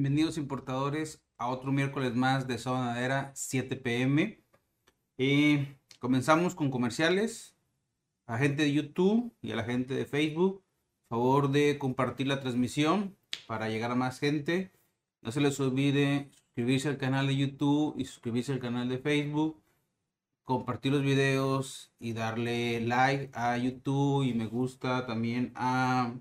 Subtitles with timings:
[0.00, 4.40] Bienvenidos importadores a otro miércoles más de Zona 7 pm.
[5.18, 7.56] Eh, comenzamos con comerciales.
[8.24, 10.62] A gente de YouTube y a la gente de Facebook,
[11.08, 13.16] favor de compartir la transmisión
[13.48, 14.70] para llegar a más gente.
[15.20, 19.60] No se les olvide suscribirse al canal de YouTube y suscribirse al canal de Facebook.
[20.44, 26.14] Compartir los videos y darle like a YouTube y me gusta también a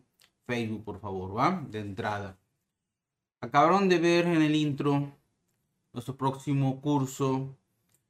[0.47, 1.63] Facebook, por favor, ¿va?
[1.69, 2.39] De entrada.
[3.39, 5.15] Acabaron de ver en el intro
[5.93, 7.55] nuestro próximo curso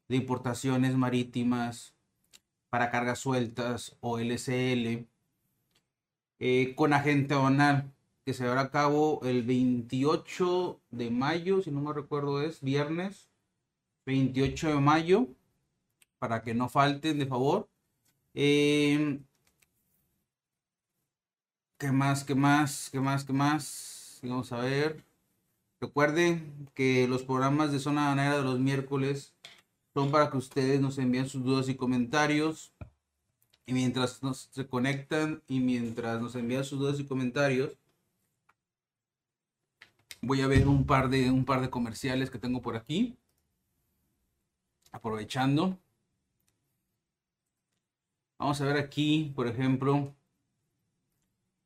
[0.07, 1.93] de importaciones marítimas
[2.69, 5.05] para cargas sueltas o LCL
[6.39, 7.91] eh, con agente aduanal
[8.25, 13.29] que se llevará a cabo el 28 de mayo, si no me recuerdo es viernes
[14.05, 15.27] 28 de mayo,
[16.19, 17.69] para que no falten de favor.
[18.33, 19.19] Eh,
[21.77, 22.23] ¿Qué más?
[22.23, 22.89] ¿Qué más?
[22.91, 23.25] ¿Qué más?
[23.25, 24.19] ¿Qué más?
[24.23, 25.06] Vamos a ver.
[25.79, 29.35] Recuerden que los programas de Zona Banera de los miércoles
[29.93, 32.73] son para que ustedes nos envíen sus dudas y comentarios.
[33.65, 37.77] Y mientras nos se conectan y mientras nos envían sus dudas y comentarios,
[40.21, 43.17] voy a ver un par de un par de comerciales que tengo por aquí.
[44.91, 45.77] Aprovechando.
[48.39, 50.13] Vamos a ver aquí, por ejemplo,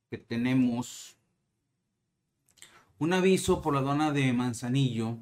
[0.09, 1.17] que tenemos
[3.01, 5.17] un aviso por la aduana de Manzanillo.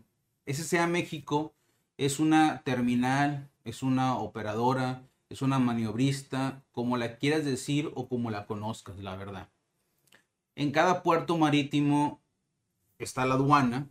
[0.46, 1.54] SCA México
[1.96, 8.32] es una terminal, es una operadora, es una maniobrista, como la quieras decir o como
[8.32, 9.48] la conozcas, la verdad.
[10.56, 12.20] En cada puerto marítimo
[12.98, 13.88] está la aduana,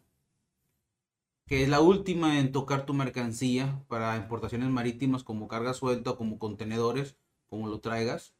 [1.46, 6.38] que es la última en tocar tu mercancía para importaciones marítimas como carga suelta como
[6.38, 7.16] contenedores,
[7.48, 8.34] como lo traigas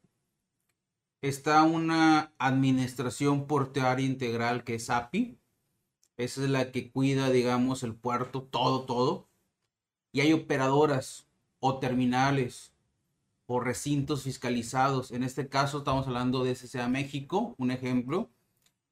[1.21, 5.38] está una administración portuaria integral que es API.
[6.19, 9.29] Esa es la que cuida, digamos, el puerto, todo, todo.
[10.13, 11.29] Y hay operadoras
[11.61, 12.75] o terminales
[13.47, 15.13] o recintos fiscalizados.
[15.13, 18.31] En este caso estamos hablando de SCA México, un ejemplo.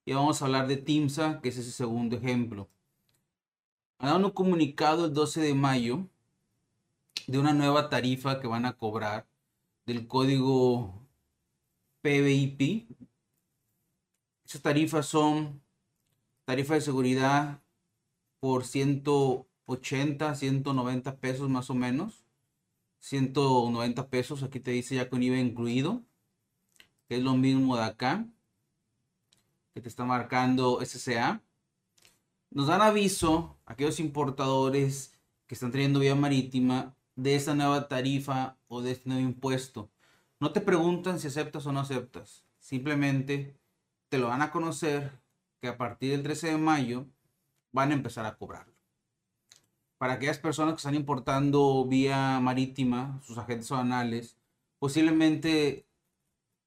[0.05, 2.71] Y vamos a hablar de TIMSA, que es ese segundo ejemplo.
[3.99, 6.09] Han dado un comunicado el 12 de mayo
[7.27, 9.27] de una nueva tarifa que van a cobrar
[9.85, 11.03] del código
[12.03, 12.89] PBIP.
[14.45, 15.61] Esas tarifas son
[16.47, 17.61] tarifas de seguridad
[18.41, 22.25] por 180, 190 pesos más o menos.
[23.01, 26.03] 190 pesos, aquí te dice ya con IVA incluido,
[27.09, 28.27] es lo mismo de acá,
[29.75, 31.43] que te está marcando SCA.
[32.51, 35.13] Nos dan aviso a aquellos importadores
[35.47, 39.91] que están trayendo vía marítima de esta nueva tarifa o de este nuevo impuesto.
[40.41, 42.45] No te preguntan si aceptas o no aceptas.
[42.59, 43.59] Simplemente
[44.09, 45.13] te lo van a conocer
[45.61, 47.07] que a partir del 13 de mayo
[47.73, 48.75] van a empezar a cobrarlo.
[49.99, 54.37] Para aquellas personas que están importando vía marítima, sus agentes aduanales,
[54.79, 55.87] posiblemente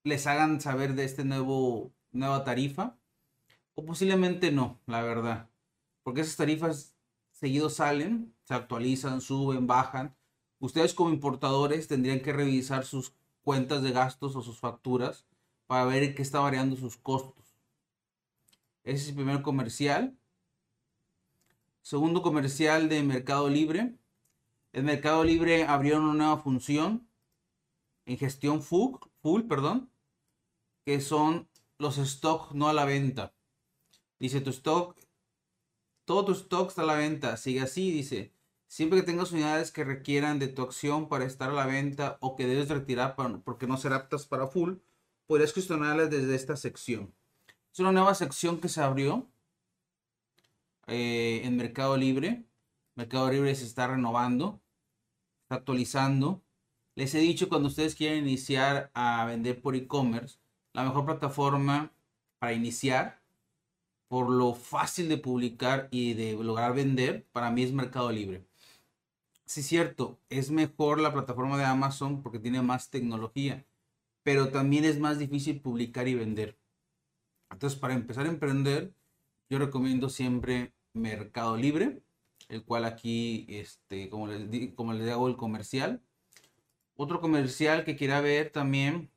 [0.04, 2.98] les hagan saber de nuevo nueva tarifa
[3.76, 5.50] o posiblemente no, la verdad.
[6.04, 6.96] Porque esas tarifas
[7.32, 10.16] seguido salen, se actualizan, suben, bajan.
[10.60, 13.14] Ustedes como importadores tendrían que revisar sus
[13.44, 15.26] cuentas de gastos o sus facturas
[15.68, 17.49] para ver qué está variando sus costos.
[18.90, 20.18] Ese es el primer comercial.
[21.84, 23.94] Segundo comercial de Mercado Libre.
[24.74, 27.08] El Mercado Libre abrió una nueva función
[28.08, 29.92] en gestión full, full perdón,
[30.86, 33.36] que son los stocks no a la venta.
[34.18, 34.98] Dice tu stock,
[36.06, 37.38] todo tu stock está a la venta.
[37.38, 38.34] Sigue así, dice.
[38.66, 42.36] Siempre que tengas unidades que requieran de tu acción para estar a la venta o
[42.36, 44.78] que debes retirar porque no serán aptas para full,
[45.28, 47.14] podrías cuestionarlas desde esta sección.
[47.80, 49.26] Es una nueva sección que se abrió
[50.88, 52.44] eh, en Mercado Libre.
[52.96, 54.60] Mercado Libre se está renovando,
[55.44, 56.44] está actualizando.
[56.96, 60.40] Les he dicho cuando ustedes quieren iniciar a vender por e-commerce,
[60.74, 61.94] la mejor plataforma
[62.40, 63.22] para iniciar,
[64.10, 68.46] por lo fácil de publicar y de lograr vender, para mí es Mercado Libre
[69.46, 73.66] sí, cierto, es mejor la plataforma de Amazon porque tiene más tecnología,
[74.22, 76.59] pero también es más difícil publicar y vender.
[77.50, 78.94] Entonces, para empezar a emprender,
[79.50, 82.02] yo recomiendo siempre Mercado Libre,
[82.48, 86.02] el cual aquí, este, como les, como les hago el comercial.
[86.96, 89.10] Otro comercial que quiera ver también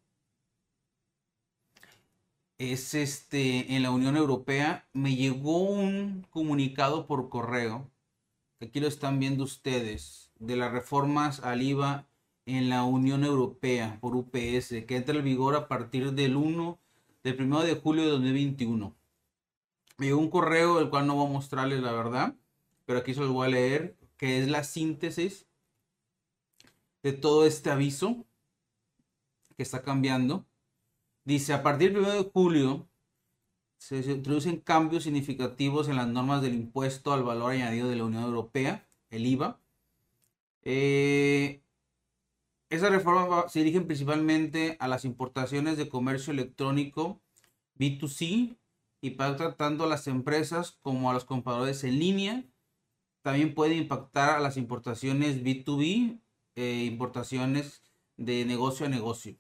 [2.59, 4.87] es este en la Unión Europea.
[4.93, 7.93] Me llegó un comunicado por correo
[8.67, 12.07] aquí lo están viendo ustedes, de las reformas al IVA
[12.47, 16.79] en la Unión Europea por UPS, que entra en vigor a partir del 1
[17.23, 18.95] del 1 de julio de 2021.
[19.99, 22.35] me llegó un correo, el cual no voy a mostrarles la verdad,
[22.85, 25.47] pero aquí se los voy a leer, que es la síntesis
[27.03, 28.25] de todo este aviso
[29.57, 30.45] que está cambiando.
[31.25, 32.89] Dice, a partir del 1 de julio
[33.79, 38.25] se introducen cambios significativos en las normas del impuesto al valor añadido de la Unión
[38.25, 39.61] Europea, el IVA.
[40.65, 41.62] Eh,
[42.73, 47.21] esa reforma se dirigen principalmente a las importaciones de comercio electrónico
[47.79, 48.57] B2C
[49.03, 52.45] y para tanto a las empresas como a los compradores en línea.
[53.21, 56.19] También puede impactar a las importaciones B2B,
[56.55, 57.83] e importaciones
[58.17, 59.37] de negocio a negocio.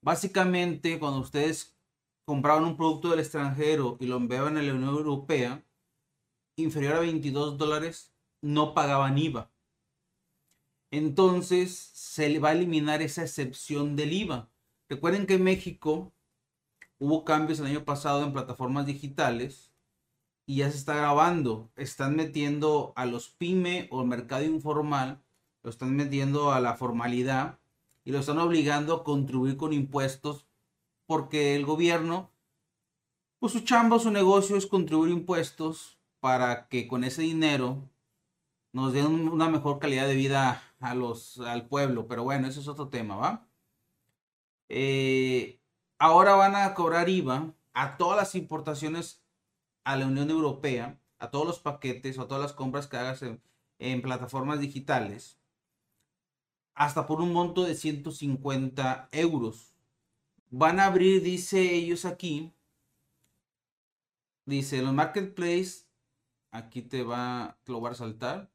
[0.00, 1.76] Básicamente, cuando ustedes
[2.24, 5.64] compraban un producto del extranjero y lo enviaban a la Unión Europea,
[6.54, 9.50] inferior a 22 dólares, no pagaban IVA.
[10.90, 14.48] Entonces, se va a eliminar esa excepción del IVA.
[14.88, 16.12] Recuerden que en México
[16.98, 19.70] hubo cambios el año pasado en plataformas digitales
[20.44, 21.70] y ya se está grabando.
[21.76, 25.22] Están metiendo a los pyme o el mercado informal,
[25.62, 27.60] lo están metiendo a la formalidad
[28.02, 30.48] y lo están obligando a contribuir con impuestos
[31.06, 32.32] porque el gobierno,
[33.38, 37.88] pues su chamba, su negocio es contribuir impuestos para que con ese dinero
[38.72, 42.06] nos den una mejor calidad de vida a los, al pueblo.
[42.08, 43.46] Pero bueno, ese es otro tema, ¿va?
[44.68, 45.60] Eh,
[45.98, 49.22] ahora van a cobrar IVA a todas las importaciones
[49.84, 54.02] a la Unión Europea, a todos los paquetes a todas las compras que hagas en,
[54.02, 55.38] plataformas digitales,
[56.74, 59.74] hasta por un monto de 150 euros.
[60.50, 62.52] Van a abrir, dice ellos aquí,
[64.44, 65.88] dice los marketplaces,
[66.50, 68.50] aquí te va, te lo voy a saltar.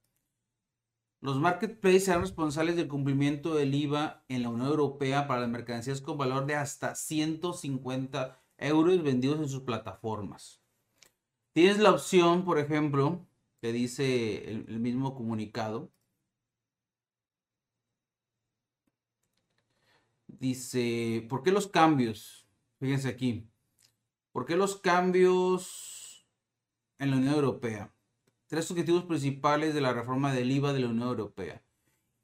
[1.25, 5.99] Los marketplaces serán responsables del cumplimiento del IVA en la Unión Europea para las mercancías
[5.99, 10.61] con valor de hasta 150 euros vendidos en sus plataformas.
[11.51, 13.25] Tienes la opción, por ejemplo,
[13.59, 15.91] que dice el, el mismo comunicado.
[20.27, 22.47] Dice, ¿por qué los cambios?
[22.79, 23.49] Fíjense aquí.
[24.31, 26.27] ¿Por qué los cambios
[26.99, 27.94] en la Unión Europea?
[28.47, 31.63] Tres objetivos principales de la reforma del IVA de la Unión Europea.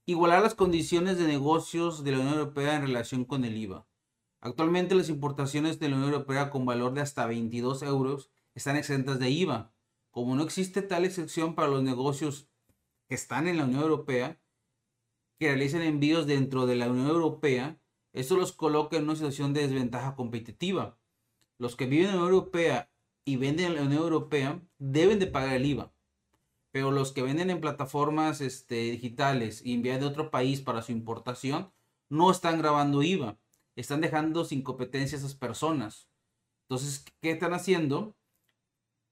[0.06, 3.88] Igualar las condiciones de negocios de la Unión Europea en relación con el IVA.
[4.40, 9.20] Actualmente las importaciones de la Unión Europea con valor de hasta 22 euros están exentas
[9.20, 9.74] de IVA.
[10.12, 12.50] Como no existe tal excepción para los negocios
[13.08, 14.40] que están en la Unión Europea,
[15.40, 17.80] que realicen envíos dentro de la Unión Europea,
[18.14, 21.00] eso los coloca en una situación de desventaja competitiva.
[21.58, 22.92] Los que viven en la Unión Europea
[23.26, 25.94] y venden en la Unión Europea deben de pagar el IVA
[26.72, 30.92] pero los que venden en plataformas este, digitales y envían de otro país para su
[30.92, 31.72] importación
[32.10, 33.38] no están grabando IVA,
[33.76, 36.10] están dejando sin competencia a esas personas.
[36.64, 38.16] Entonces, ¿qué están haciendo?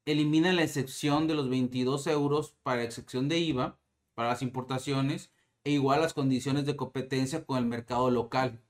[0.06, 3.80] Eliminan la excepción de los 22 euros para excepción de IVA
[4.16, 5.32] para las importaciones
[5.64, 8.62] e igual las condiciones de competencia con el mercado local.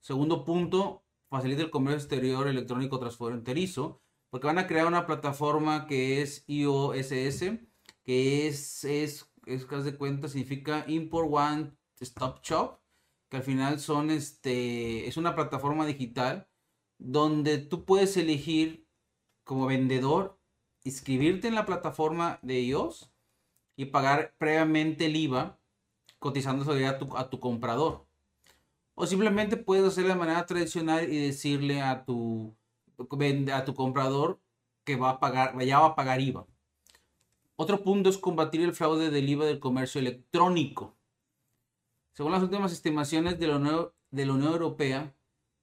[0.00, 6.22] Segundo punto, facilita el comercio exterior electrónico transfronterizo porque van a crear una plataforma que
[6.22, 7.69] es IOSS
[8.10, 12.80] que es, es, es que de cuenta, significa Import One Stop Shop,
[13.28, 16.48] que al final son este, es una plataforma digital
[16.98, 18.84] donde tú puedes elegir
[19.44, 20.40] como vendedor,
[20.82, 23.12] inscribirte en la plataforma de ellos
[23.76, 25.60] y pagar previamente el IVA
[26.18, 28.08] cotizándose a tu, a tu comprador.
[28.96, 32.56] O simplemente puedes hacerlo de manera tradicional y decirle a tu,
[33.52, 34.40] a tu comprador
[34.82, 36.48] que va a pagar, ya va a pagar IVA.
[37.62, 40.96] Otro punto es combatir el fraude del IVA del comercio electrónico.
[42.14, 45.14] Según las últimas estimaciones de la Unión, Europea,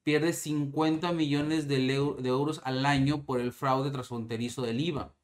[0.03, 5.15] pierde 50 millones de, euros al año por el fraude transfronterizo del IVA.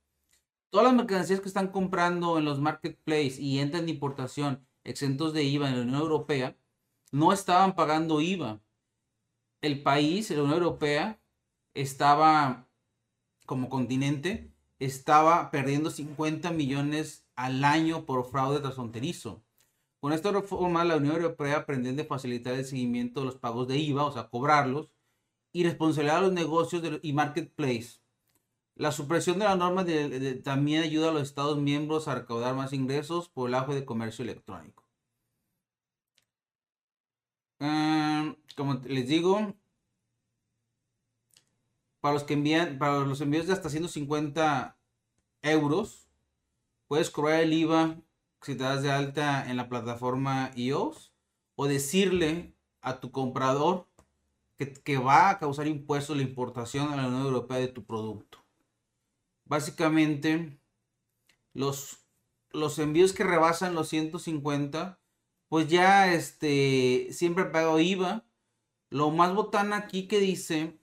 [0.72, 5.44] Todas las mercancías que están comprando en los marketplaces y entran de importación exentos de
[5.44, 6.58] IVA en la Unión Europea
[7.12, 8.64] no estaban pagando IVA.
[9.62, 11.22] El país, la Unión Europea,
[11.76, 12.68] estaba
[13.46, 14.53] como continente
[14.86, 19.44] estaba perdiendo 50 millones al año por fraude transfronterizo.
[20.00, 24.06] Con esta reforma, la Unión Europea pretende facilitar el seguimiento de los pagos de IVA,
[24.06, 24.90] o sea, cobrarlos,
[25.54, 28.02] y responsabilidad a los negocios y marketplace.
[28.76, 29.86] La supresión de la norma
[30.44, 34.24] también ayuda a los Estados miembros a recaudar más ingresos por el auge de comercio
[34.24, 34.84] electrónico.
[37.60, 39.54] Ah, como les digo,
[42.04, 44.78] para los que envían, para los envíos de hasta 150
[45.42, 46.10] euros,
[46.90, 47.96] puedes cobrar el IVA
[48.42, 51.14] si te das de alta en la plataforma iOS
[51.56, 53.88] o decirle a tu comprador
[54.58, 58.44] que, va a causar impuestos la importación a la Unión Europea de tu producto.
[59.46, 60.60] básicamente
[61.54, 62.00] los,
[62.52, 65.00] los envíos que rebasan los 150,
[65.48, 68.26] pues ya este, siempre pago IVA.
[68.90, 70.83] Lo más botana aquí que dice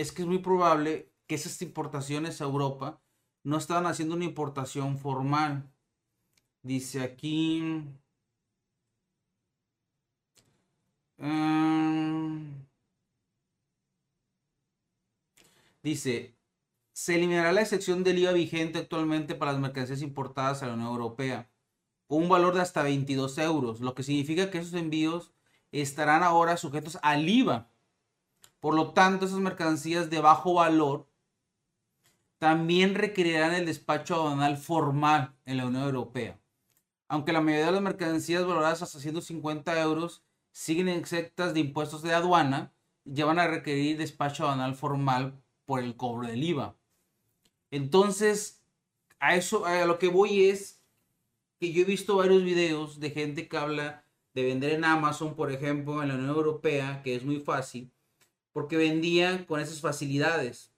[0.00, 3.00] es que es muy probable que esas importaciones a Europa
[3.42, 5.70] no estaban haciendo una importación formal.
[6.62, 7.62] Dice aquí...
[11.18, 12.64] Mm,
[15.82, 16.36] dice,
[16.92, 20.90] se eliminará la excepción del IVA vigente actualmente para las mercancías importadas a la Unión
[20.90, 21.50] Europea,
[22.08, 25.32] un valor de hasta 22 euros, lo que significa que esos envíos
[25.72, 27.70] estarán ahora sujetos al IVA.
[28.60, 31.08] Por lo tanto, esas mercancías de bajo valor
[32.38, 36.40] también requerirán el despacho aduanal formal en la Unión Europea.
[37.08, 42.14] Aunque la mayoría de las mercancías valoradas hasta 150 euros siguen exentas de impuestos de
[42.14, 42.72] aduana,
[43.04, 46.76] ya van a requerir despacho aduanal formal por el cobro del IVA.
[47.70, 48.62] Entonces,
[49.20, 50.82] a eso, a lo que voy es
[51.58, 55.50] que yo he visto varios videos de gente que habla de vender en Amazon, por
[55.50, 57.90] ejemplo, en la Unión Europea, que es muy fácil,
[58.58, 60.72] porque vendían con esas facilidades.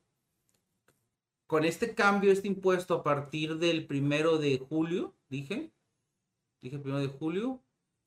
[1.46, 5.70] Con este cambio, este impuesto a partir del primero de julio, dije,
[6.60, 7.62] dije primero de julio,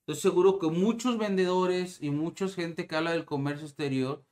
[0.05, 4.23] Estoy seguro que muchos vendedores y mucha gente que habla del comercio exterior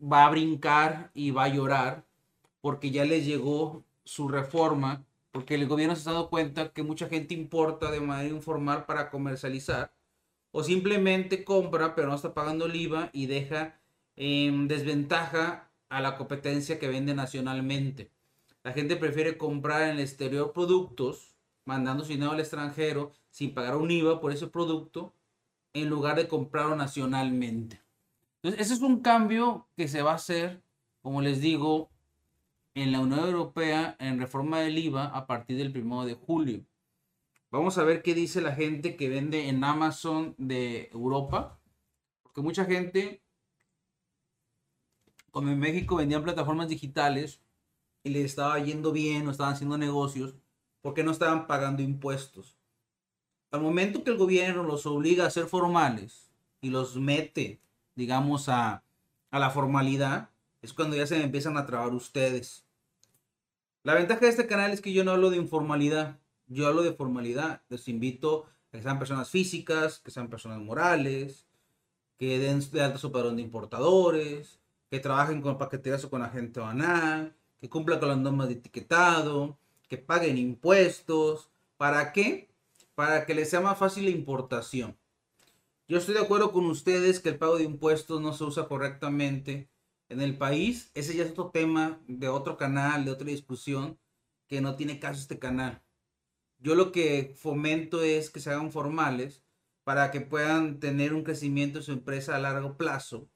[0.00, 2.06] va a brincar y va a llorar
[2.60, 7.08] porque ya les llegó su reforma, porque el gobierno se ha dado cuenta que mucha
[7.08, 9.92] gente importa de manera informal para comercializar
[10.52, 13.80] o simplemente compra pero no está pagando el IVA y deja
[14.20, 18.10] en desventaja a la competencia que vende nacionalmente.
[18.64, 23.76] La gente prefiere comprar en el exterior productos, mandando su dinero al extranjero sin pagar
[23.76, 25.14] un IVA por ese producto
[25.72, 27.80] en lugar de comprarlo nacionalmente.
[28.42, 30.62] Entonces, ese es un cambio que se va a hacer,
[31.00, 31.88] como les digo,
[32.74, 36.64] en la Unión Europea en reforma del IVA a partir del 1 de julio.
[37.52, 41.60] Vamos a ver qué dice la gente que vende en Amazon de Europa.
[42.24, 43.22] Porque mucha gente,
[45.30, 47.40] como en México, vendían plataformas digitales
[48.02, 50.34] y les estaba yendo bien o estaban haciendo negocios
[50.82, 52.58] porque no estaban pagando impuestos
[53.50, 56.30] al momento que el gobierno los obliga a ser formales
[56.60, 57.60] y los mete,
[57.94, 58.82] digamos, a,
[59.30, 60.30] la formalidad,
[60.62, 62.64] es cuando ya se empiezan a trabar ustedes.
[63.84, 66.92] La ventaja de este canal es que yo no hablo de informalidad, yo hablo de
[66.92, 67.62] formalidad.
[67.68, 71.46] Les invito a que sean personas físicas, que sean personas morales,
[72.18, 74.57] que den de alto su padrón de importadores,
[74.90, 79.58] que trabajen con paqueterías o con agente banal, que cumplan con las normas de etiquetado,
[79.88, 81.50] que paguen impuestos.
[81.76, 82.48] ¿Para qué?
[82.98, 84.98] para que les sea más fácil la importación.
[85.86, 89.68] Yo estoy de acuerdo con ustedes que el pago de impuestos no se usa correctamente
[90.08, 90.90] en el país.
[90.94, 94.00] Ese ya es otro tema de otro canal, de otra discusión,
[94.48, 95.80] que no tiene caso este canal.
[96.58, 99.44] Yo lo que fomento es que se hagan formales
[99.84, 103.28] para que puedan tener un crecimiento en su empresa a largo plazo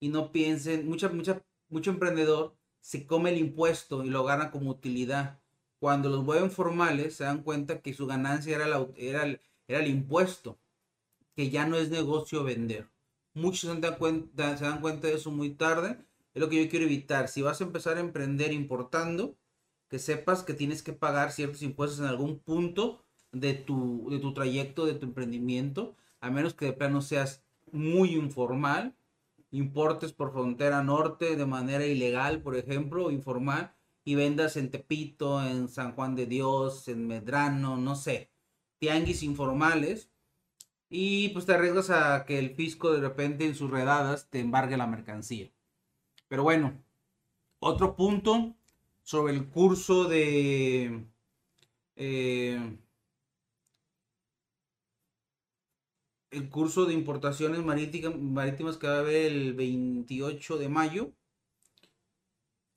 [0.00, 4.70] y no piensen, mucha, mucha, mucho emprendedor se come el impuesto y lo gana como
[4.70, 5.40] utilidad
[5.80, 9.88] cuando los vuelven formales, se dan cuenta que su ganancia era, era, el, era el
[9.88, 10.58] impuesto,
[11.34, 12.86] que ya no es negocio vender.
[13.32, 15.96] Muchos se dan, cuenta, se dan cuenta de eso muy tarde.
[16.34, 17.28] Es lo que yo quiero evitar.
[17.28, 19.36] Si vas a empezar a emprender importando,
[19.88, 23.02] que sepas que tienes que pagar ciertos impuestos en algún punto
[23.32, 27.42] de tu, de tu trayecto, de tu emprendimiento, a menos que de plano seas
[27.72, 28.94] muy informal,
[29.50, 35.68] importes por frontera norte de manera ilegal, por ejemplo, informal, y vendas en Tepito, en
[35.68, 38.30] San Juan de Dios, en Medrano, no sé,
[38.78, 40.10] tianguis informales.
[40.88, 44.76] Y pues te arriesgas a que el fisco de repente en sus redadas te embargue
[44.76, 45.52] la mercancía.
[46.28, 46.82] Pero bueno,
[47.60, 48.56] otro punto
[49.02, 51.06] sobre el curso de...
[51.96, 52.78] Eh,
[56.30, 61.12] el curso de importaciones marítimas, que va a haber el 28 de mayo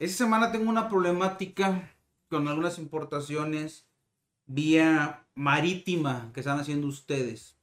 [0.03, 1.95] esta semana tengo una problemática
[2.27, 3.88] con algunas importaciones
[4.45, 7.57] vía marítima que están haciendo ustedes.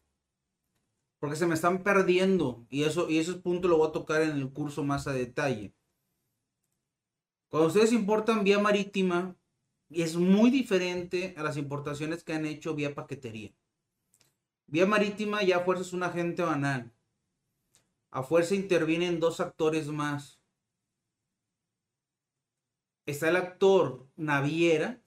[1.19, 2.65] Porque se me están perdiendo.
[2.71, 5.75] Y eso, y ese punto lo voy a tocar en el curso más a detalle.
[7.51, 9.37] Cuando ustedes importan vía marítima,
[9.91, 13.53] es muy diferente a las importaciones que han hecho vía paquetería.
[14.71, 16.93] Vía marítima ya a fuerza es un agente banal.
[18.13, 20.41] A fuerza intervienen dos actores más
[23.05, 25.03] está el actor naviera,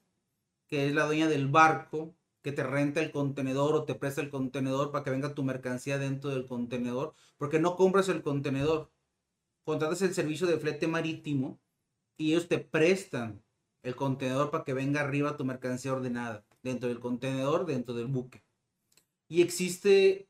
[0.68, 4.28] que es la dueña del barco, que te renta el contenedor o te presta el
[4.28, 8.92] contenedor para que venga tu mercancía dentro del contenedor, porque no compras el contenedor,
[9.64, 11.58] contratas el servicio de flete marítimo
[12.18, 13.42] y ellos te prestan
[13.82, 18.43] el contenedor para que venga arriba tu mercancía ordenada, dentro del contenedor, dentro del buque.
[19.28, 20.28] Y existe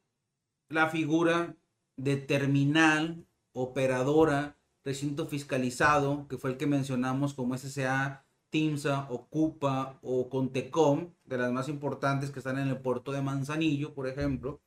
[0.68, 1.56] la figura
[1.96, 10.28] de terminal, operadora, recinto fiscalizado, que fue el que mencionamos como SSA, TIMSA, Ocupa o
[10.28, 14.60] Contecom, de las más importantes que están en el puerto de Manzanillo, por ejemplo.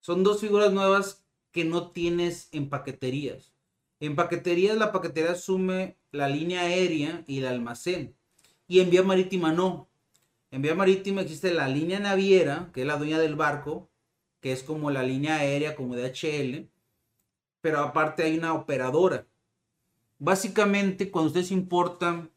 [0.00, 3.52] Son dos figuras nuevas que no tienes en paqueterías.
[4.00, 8.16] En paqueterías la paquetería asume la línea aérea y el almacén.
[8.66, 9.88] Y en vía marítima no.
[10.54, 13.90] En vía marítima existe la línea naviera, que es la dueña del barco,
[14.38, 16.68] que es como la línea aérea, como DHL.
[17.60, 19.26] Pero aparte hay una operadora.
[20.20, 22.30] Básicamente, cuando ustedes importan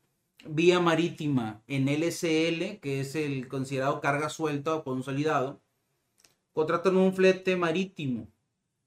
[0.48, 5.62] vía marítima en LSL, que es el considerado carga suelta o consolidado,
[6.54, 8.28] contratan un flete marítimo.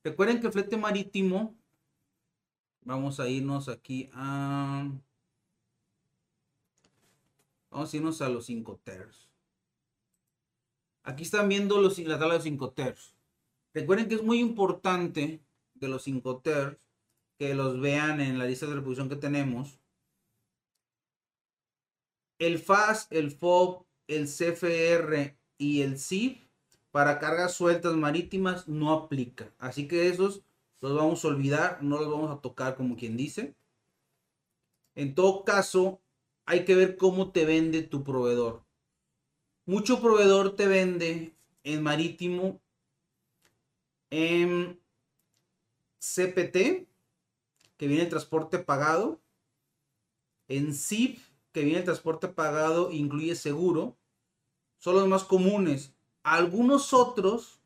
[0.03, 1.55] Recuerden que flete marítimo,
[2.81, 4.91] vamos a irnos aquí a...
[7.71, 9.31] Vamos a irnos a los 5 tercios.
[11.03, 13.15] Aquí están viendo los, la tabla de 5 tercios.
[13.73, 15.41] Recuerden que es muy importante
[15.75, 16.81] de los 5 tercios
[17.39, 19.79] que los vean en la lista de reproducción que tenemos.
[22.39, 26.39] El FAS, el FOB, el CFR y el CIF
[26.91, 29.53] para cargas sueltas marítimas no aplica.
[29.59, 30.43] Así que esos
[30.81, 33.55] los vamos a olvidar, no los vamos a tocar como quien dice.
[34.95, 36.01] En todo caso,
[36.51, 38.65] hay que ver cómo te vende tu proveedor.
[39.67, 42.61] Mucho proveedor te vende en marítimo
[44.11, 44.81] en
[46.01, 46.89] CPT,
[47.77, 49.21] que viene el transporte pagado,
[50.49, 51.21] en ZIP,
[51.53, 53.97] que viene el transporte pagado, incluye seguro.
[54.79, 55.95] Son los más comunes.
[56.25, 57.61] Algunos otros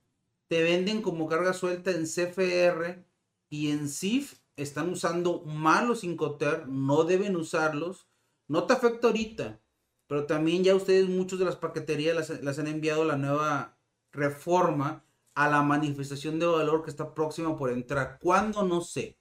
[0.46, 3.02] te venden como carga suelta en CFR
[3.48, 8.08] y en CIF están usando malos Incoter, no deben usarlos.
[8.48, 9.60] No te afecta ahorita,
[10.06, 13.78] pero también ya ustedes, muchos de las paqueterías las, las han enviado la nueva
[14.12, 18.18] reforma a la manifestación de valor que está próxima por entrar.
[18.20, 18.62] ¿Cuándo?
[18.62, 19.18] No sé.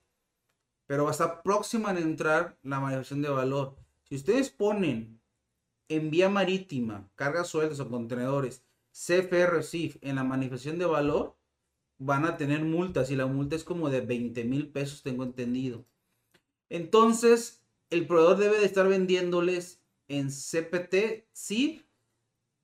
[0.86, 3.76] Pero va a estar próxima a entrar la manifestación de valor.
[4.04, 5.20] Si ustedes ponen
[5.88, 11.36] en vía marítima cargas sueltas o contenedores CFR CIF en la manifestación de valor,
[11.98, 15.84] van a tener multas y la multa es como de 20 mil pesos, tengo entendido.
[16.68, 21.84] Entonces, el proveedor debe de estar vendiéndoles en CPT, CIF,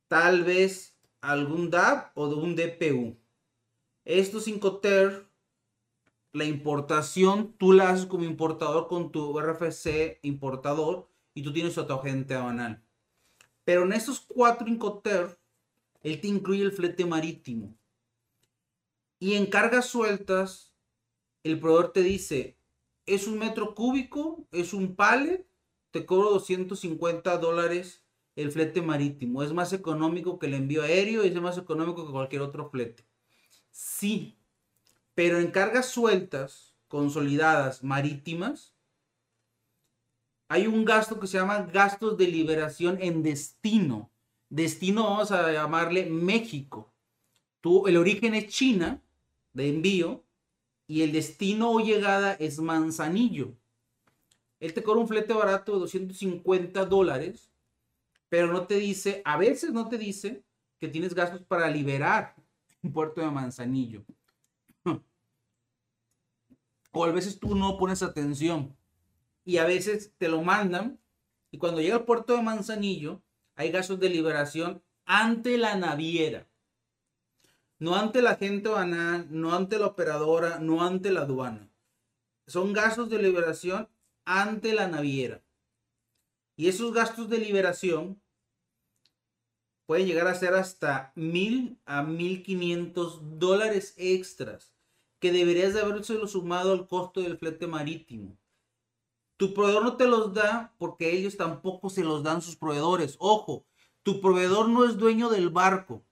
[0.09, 3.17] tal vez algún DAP o de un DPU.
[4.05, 5.29] Estos 5 TER,
[6.33, 11.81] la importación, tú la haces como importador con tu RFC importador y tú tienes tu
[11.93, 12.83] agente banal.
[13.65, 15.37] Pero en estos 4 Incoterm,
[16.03, 17.77] él te incluye el flete marítimo.
[19.19, 20.73] Y en cargas sueltas,
[21.43, 22.57] el proveedor te dice,
[23.07, 25.47] es un metro cúbico, es un pallet,
[25.91, 28.05] te cobro 250 dólares
[28.37, 29.43] el flete marítimo.
[29.43, 33.05] Es más económico que el envío aéreo y es más económico que cualquier otro flete.
[33.71, 34.39] Sí,
[35.15, 38.75] pero en cargas sueltas, consolidadas, marítimas,
[40.49, 44.11] hay un gasto que se llama gastos de liberación en destino.
[44.49, 46.93] Destino vamos a llamarle México.
[47.61, 49.01] Tú, el origen es China
[49.53, 50.25] de envío
[50.91, 53.57] y el destino o llegada es Manzanillo.
[54.59, 57.53] Él te cobra un flete barato de 250 dólares,
[58.29, 60.43] pero no te dice, a veces no te dice
[60.81, 62.35] que tienes gastos para liberar
[62.83, 64.05] un puerto de Manzanillo.
[66.91, 68.77] O a veces tú no pones atención
[69.45, 70.99] y a veces te lo mandan
[71.53, 73.23] y cuando llega al puerto de Manzanillo
[73.55, 76.50] hay gastos de liberación ante la naviera.
[77.81, 81.71] No ante la gente banal, no ante la operadora, no ante la aduana.
[82.47, 83.89] Son gastos de liberación
[84.27, 85.43] ante la naviera.
[86.57, 88.21] Y esos gastos de liberación
[89.87, 94.75] pueden llegar a ser hasta mil a mil quinientos dólares extras
[95.19, 98.37] que deberías de haberse sumado al costo del flete marítimo.
[99.39, 103.17] Tu proveedor no te los da porque ellos tampoco se los dan sus proveedores.
[103.19, 103.65] Ojo,
[104.03, 106.05] tu proveedor no es dueño del barco.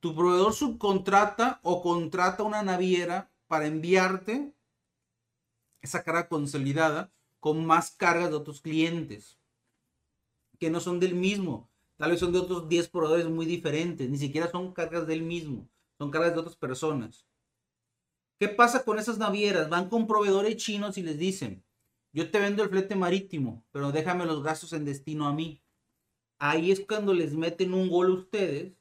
[0.00, 4.54] Tu proveedor subcontrata o contrata una naviera para enviarte
[5.80, 9.38] esa carga consolidada con más cargas de otros clientes
[10.58, 11.70] que no son del mismo.
[11.96, 14.08] Tal vez son de otros 10 proveedores muy diferentes.
[14.08, 15.68] Ni siquiera son cargas del mismo.
[15.98, 17.26] Son cargas de otras personas.
[18.38, 19.68] ¿Qué pasa con esas navieras?
[19.68, 21.64] Van con proveedores chinos y les dicen,
[22.12, 25.60] yo te vendo el flete marítimo, pero déjame los gastos en destino a mí.
[26.38, 28.77] Ahí es cuando les meten un gol ustedes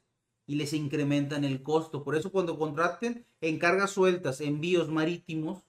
[0.47, 2.03] y les incrementan el costo.
[2.03, 5.63] Por eso cuando contraten en cargas sueltas, envíos marítimos,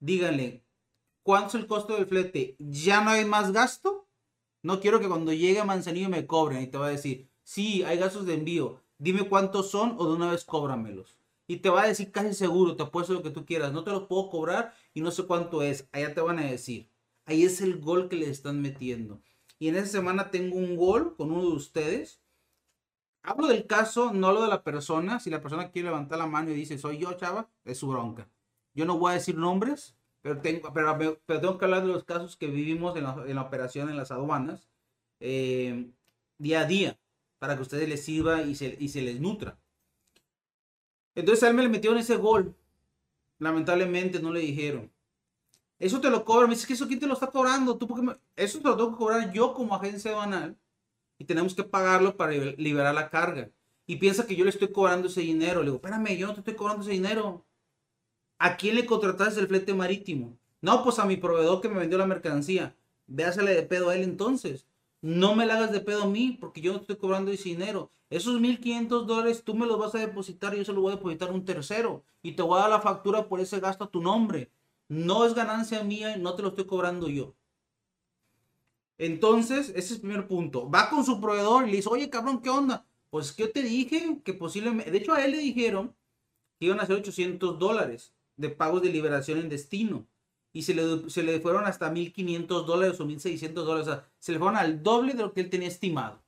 [0.00, 0.64] díganle,
[1.22, 2.56] ¿cuánto es el costo del flete?
[2.58, 4.06] ¿Ya no hay más gasto?
[4.62, 7.84] No quiero que cuando llegue a Manzanillo me cobren y te va a decir, sí,
[7.84, 11.16] hay gastos de envío, dime cuántos son o de una vez cóbramelos.
[11.46, 13.90] Y te va a decir casi seguro, te apuesto lo que tú quieras, no te
[13.92, 16.90] los puedo cobrar y no sé cuánto es, allá te van a decir.
[17.24, 19.22] Ahí es el gol que le están metiendo.
[19.58, 22.20] Y en esa semana tengo un gol con uno de ustedes.
[23.28, 25.20] Hablo del caso, no lo de la persona.
[25.20, 28.26] Si la persona quiere levantar la mano y dice, soy yo, chava, es su bronca.
[28.72, 32.38] Yo no voy a decir nombres, pero tengo, pero, tengo que hablar de los casos
[32.38, 34.70] que vivimos en la, operación en las aduanas
[35.20, 35.90] eh,
[36.38, 36.98] día a día,
[37.38, 39.58] para que a ustedes les sirva y se, y se les nutra.
[41.14, 42.56] Entonces a él me le metió en ese gol.
[43.38, 44.90] Lamentablemente no le dijeron.
[45.78, 46.46] Eso te lo cobra.
[46.46, 47.76] Me dice que eso quién te lo está cobrando.
[47.76, 50.56] ¿Tú Eso te lo tengo que cobrar yo como agencia banal.
[51.18, 53.50] Y tenemos que pagarlo para liberar la carga.
[53.86, 55.60] Y piensa que yo le estoy cobrando ese dinero.
[55.60, 57.44] Le digo, espérame, yo no te estoy cobrando ese dinero.
[58.38, 60.38] ¿A quién le contrataste el flete marítimo?
[60.60, 62.76] No, pues a mi proveedor que me vendió la mercancía.
[63.06, 64.66] Véasele de pedo a él entonces.
[65.00, 67.90] No me la hagas de pedo a mí porque yo no estoy cobrando ese dinero.
[68.10, 70.96] Esos 1.500 dólares tú me los vas a depositar y yo se los voy a
[70.96, 72.04] depositar a un tercero.
[72.22, 74.50] Y te voy a dar la factura por ese gasto a tu nombre.
[74.88, 77.34] No es ganancia mía y no te lo estoy cobrando yo.
[78.98, 80.68] Entonces, ese es el primer punto.
[80.68, 82.84] Va con su proveedor y le dice, oye cabrón, ¿qué onda?
[83.10, 85.96] Pues que yo te dije que posiblemente, de hecho a él le dijeron
[86.58, 90.06] que iban a hacer 800 dólares de pagos de liberación en destino.
[90.52, 93.88] Y se le, se le fueron hasta 1.500 dólares o 1.600 dólares.
[93.88, 96.22] O sea, se le fueron al doble de lo que él tenía estimado.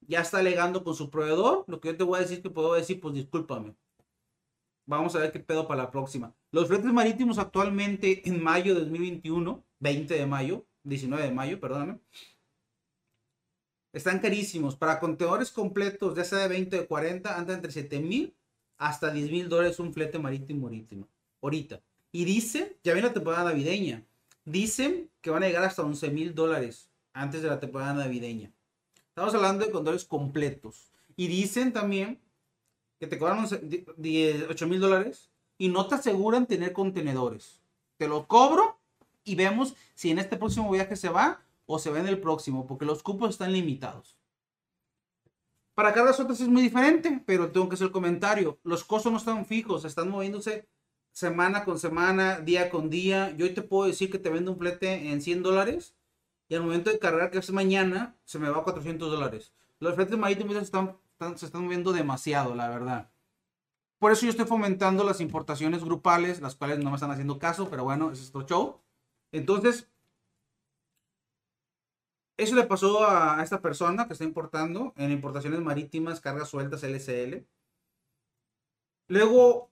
[0.00, 1.64] Ya está alegando con su proveedor.
[1.68, 3.74] Lo que yo te voy a decir que puedo decir, pues discúlpame.
[4.86, 6.34] Vamos a ver qué pedo para la próxima.
[6.50, 11.98] Los fletes marítimos actualmente en mayo de 2021, 20 de mayo, 19 de mayo, perdóname,
[13.92, 14.76] están carísimos.
[14.76, 18.34] Para contenedores completos, ya sea de 20 o 40, andan entre 7 mil
[18.76, 21.08] hasta 10 mil dólares un flete marítimo marítimo.
[21.42, 21.80] Ahorita.
[22.12, 24.04] Y dicen, ya viene la temporada navideña,
[24.44, 28.52] dicen que van a llegar hasta 11 mil dólares antes de la temporada navideña.
[29.08, 30.92] Estamos hablando de contenedores completos.
[31.16, 32.20] Y dicen también
[33.00, 37.60] que te cobran 8 mil dólares y no te aseguran tener contenedores.
[37.96, 38.77] Te lo cobro
[39.28, 42.66] y vemos si en este próximo viaje se va o se va en el próximo,
[42.66, 44.16] porque los cupos están limitados.
[45.74, 48.58] Para cargas sueltas es muy diferente, pero tengo que hacer el comentario.
[48.64, 50.66] Los costos no están fijos, están moviéndose
[51.12, 53.34] semana con semana, día con día.
[53.36, 55.94] Yo hoy te puedo decir que te vendo un flete en 100 dólares
[56.48, 59.52] y al momento de cargar, que es mañana, se me va a 400 dólares.
[59.78, 60.96] Los fletes marítimos están
[61.36, 63.10] se están moviendo demasiado, la verdad.
[63.98, 67.68] Por eso yo estoy fomentando las importaciones grupales, las cuales no me están haciendo caso,
[67.68, 68.80] pero bueno, es otro show.
[69.32, 69.88] Entonces,
[72.36, 77.44] eso le pasó a, esta persona que está importando en importaciones marítimas, cargas sueltas LCL.
[79.08, 79.70] Luego,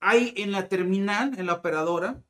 [0.00, 2.22] hay en la terminal, en la operadora,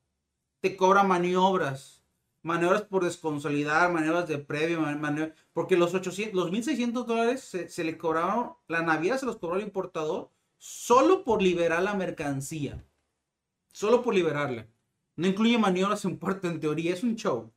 [0.61, 2.01] te cobra maniobras
[2.43, 4.81] maniobras por desconsolidar, maniobras de previo,
[5.53, 9.63] porque los 800, los 1600 dólares se, le cobraron, la naviera se los cobró al
[9.63, 12.85] importador solo por liberar la mercancía.
[13.73, 14.67] Solo por liberarla.
[15.21, 17.53] No incluye maniobras en puerto, en teoría, es un show.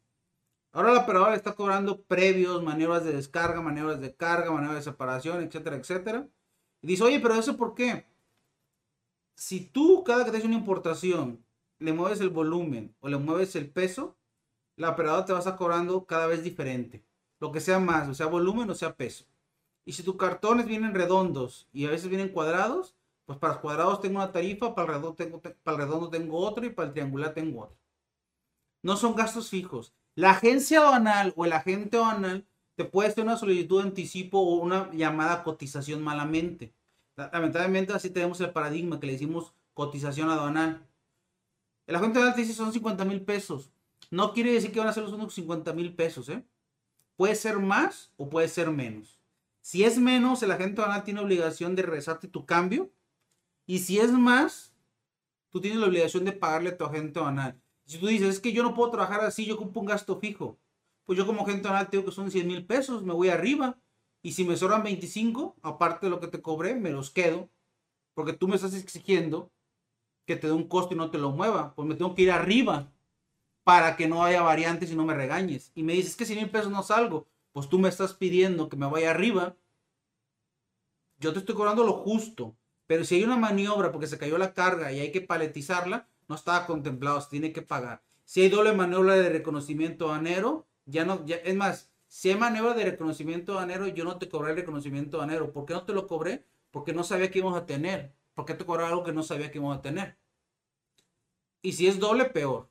[0.73, 5.41] Ahora la operadora está cobrando previos, maniobras de descarga, maniobras de carga, maniobras de separación,
[5.41, 6.28] etcétera, etcétera.
[6.82, 8.06] Y dice, oye, pero eso por qué?
[9.38, 11.41] Si tú cada que te haces una importación
[11.80, 14.17] le mueves el volumen o le mueves el peso,
[14.76, 17.06] la operadora te va a estar cobrando cada vez diferente.
[17.39, 19.23] Lo que sea más, o sea volumen o sea peso.
[19.86, 22.93] Y si tus cartones vienen redondos y a veces vienen cuadrados,
[23.25, 25.01] pues para los cuadrados tengo una tarifa, para el
[25.77, 27.77] redondo tengo, otro y para el triangular tengo otro.
[28.81, 29.93] No son gastos fijos.
[30.15, 34.55] La agencia aduanal o el agente aduanal te puede hacer una solicitud de anticipo o
[34.55, 36.73] una llamada cotización malamente.
[37.15, 40.86] Lamentablemente así tenemos el paradigma que le decimos cotización aduanal.
[41.88, 43.71] El agente aduanal te dice son 50 mil pesos.
[44.12, 46.43] No quiere decir que van a ser los unos 50 mil pesos, ¿eh?
[47.15, 49.19] Puede ser más o puede ser menos.
[49.62, 52.91] Si es menos, el agente banal tiene obligación de regresarte tu cambio.
[53.65, 54.73] Y si es más,
[55.49, 57.62] tú tienes la obligación de pagarle a tu agente banal.
[57.86, 60.58] Si tú dices, es que yo no puedo trabajar así, yo ocupo un gasto fijo.
[61.06, 63.78] Pues yo como agente banal tengo que son 100 mil pesos, me voy arriba.
[64.21, 67.49] Y si me sobran 25, aparte de lo que te cobré, me los quedo.
[68.13, 69.52] Porque tú me estás exigiendo
[70.26, 71.76] que te dé un costo y no te lo mueva.
[71.76, 72.91] Pues me tengo que ir arriba
[73.63, 75.71] para que no haya variantes y no me regañes.
[75.76, 77.28] Y me dices que 100 mil pesos no salgo.
[77.52, 79.58] Pues tú me estás pidiendo que me vaya arriba.
[81.19, 82.56] Yo te estoy cobrando lo justo.
[82.87, 86.35] Pero si hay una maniobra porque se cayó la carga y hay que paletizarla, no
[86.35, 88.03] estaba contemplado, se tiene que pagar.
[88.25, 92.73] Si hay doble maniobra de reconocimiento anero, ya no, ya, es más, si hay maniobra
[92.75, 95.51] de reconocimiento anero, yo no te cobré el reconocimiento anero.
[95.51, 96.45] ¿Por qué no te lo cobré?
[96.71, 98.13] Porque no sabía que íbamos a tener.
[98.33, 100.17] ¿Por qué te cobré algo que no sabía que íbamos a tener?
[101.63, 102.69] Y si es doble, peor.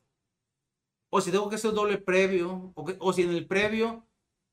[1.11, 4.07] o si tengo que hacer doble previo, o, si en el previo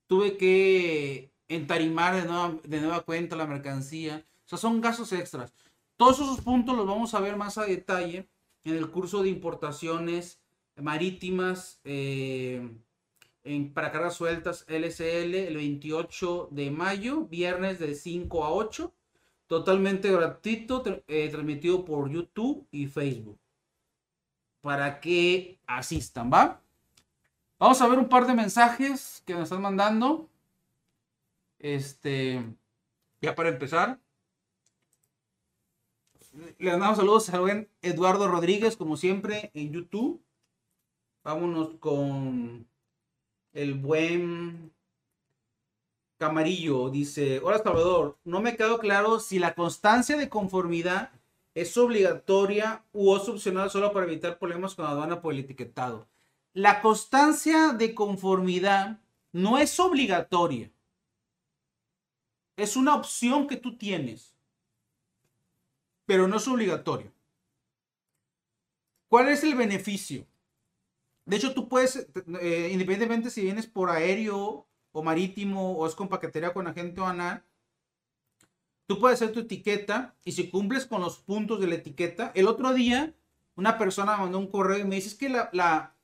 [0.07, 4.25] tuve que entarimar de nueva, de nueva cuenta la mercancía.
[4.49, 5.53] O sea, son gastos extras.
[5.95, 8.27] Todos esos puntos los vamos a ver más a detalle
[8.63, 10.41] en el curso de importaciones
[10.75, 12.67] marítimas eh,
[13.75, 18.91] para cargas sueltas LCL el 28 de mayo, viernes de 5 a 8.
[19.45, 23.37] Totalmente gratuito, eh, transmitido por YouTube y Facebook.
[24.61, 26.59] Para que asistan, ¿va?
[27.59, 30.27] Vamos a ver un par de mensajes que nos están mandando.
[31.59, 32.43] Este,
[33.21, 33.99] ya para empezar.
[36.31, 40.21] Le damos saludos a buen Eduardo Rodríguez, como siempre, en YouTube.
[41.23, 42.67] Vámonos con
[43.53, 44.71] el buen
[46.17, 46.89] Camarillo.
[46.89, 51.11] Dice, hola Salvador, no me quedó claro si la constancia de conformidad
[51.55, 56.07] es obligatoria u es opcional solo para evitar problemas con la aduana por el etiquetado.
[56.53, 58.99] La constancia de conformidad
[59.31, 60.71] no es obligatoria.
[62.55, 64.35] Es una opción que tú tienes,
[66.09, 67.13] pero no es obligatorio.
[69.09, 70.25] ¿Cuál es el beneficio?
[71.23, 71.97] De hecho, tú puedes,
[72.41, 77.45] eh, independientemente si vienes por aéreo o marítimo o es con paquetería con agente aduanal,
[78.87, 82.47] tú puedes hacer tu etiqueta y si cumples con los puntos de la etiqueta, el
[82.47, 83.13] otro día
[83.55, 85.95] una persona me mandó un correo y me dice, es que la, la,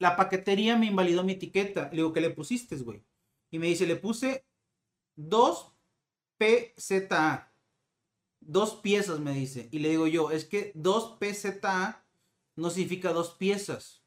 [0.00, 1.88] la paquetería me invalidó mi etiqueta.
[1.90, 3.04] Le digo, ¿qué le pusiste, güey?
[3.52, 4.44] Y me dice, le puse
[5.14, 5.72] 2
[6.36, 7.49] PZA.
[8.40, 9.68] Dos piezas, me dice.
[9.70, 12.04] Y le digo yo, es que 2 PZA
[12.56, 14.00] no significa dos piezas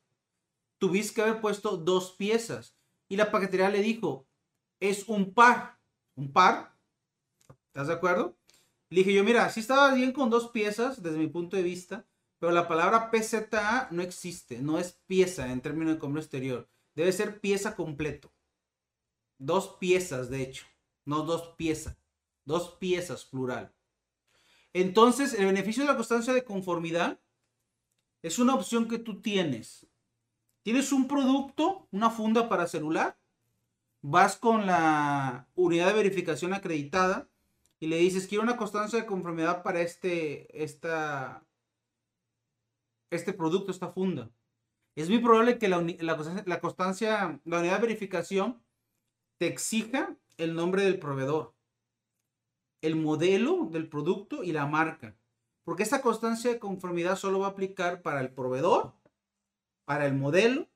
[0.83, 2.75] tuviste que haber puesto dos piezas.
[3.07, 4.27] Y la paquetería le dijo,
[4.81, 5.79] es un par,
[6.13, 6.75] un par.
[7.67, 8.35] ¿Estás de acuerdo?
[8.89, 12.05] Le dije yo, mira, sí estaba bien con dos piezas desde mi punto de vista,
[12.37, 16.69] pero la palabra PZA no existe, no es pieza en términos de comercio exterior.
[16.95, 18.33] Debe ser pieza completo.
[19.37, 20.65] Dos piezas, de hecho,
[21.05, 21.95] no dos piezas.
[22.43, 23.73] Dos piezas, plural.
[24.73, 27.19] Entonces, el beneficio de la constancia de conformidad
[28.21, 29.87] es una opción que tú tienes
[30.63, 33.17] Tienes un producto, una funda para celular,
[34.01, 37.29] vas con la unidad de verificación acreditada
[37.81, 41.45] y le dices, quiero una constancia de conformidad para este, esta,
[43.09, 44.31] este producto, esta funda.
[44.95, 48.63] Es muy probable que la, la, constancia, la unidad de verificación
[49.37, 51.53] te exija el nombre del proveedor,
[52.83, 55.15] el modelo del producto y la marca.
[55.63, 58.93] Porque esta constancia de conformidad solo va a aplicar para el proveedor
[59.85, 60.67] para el modelo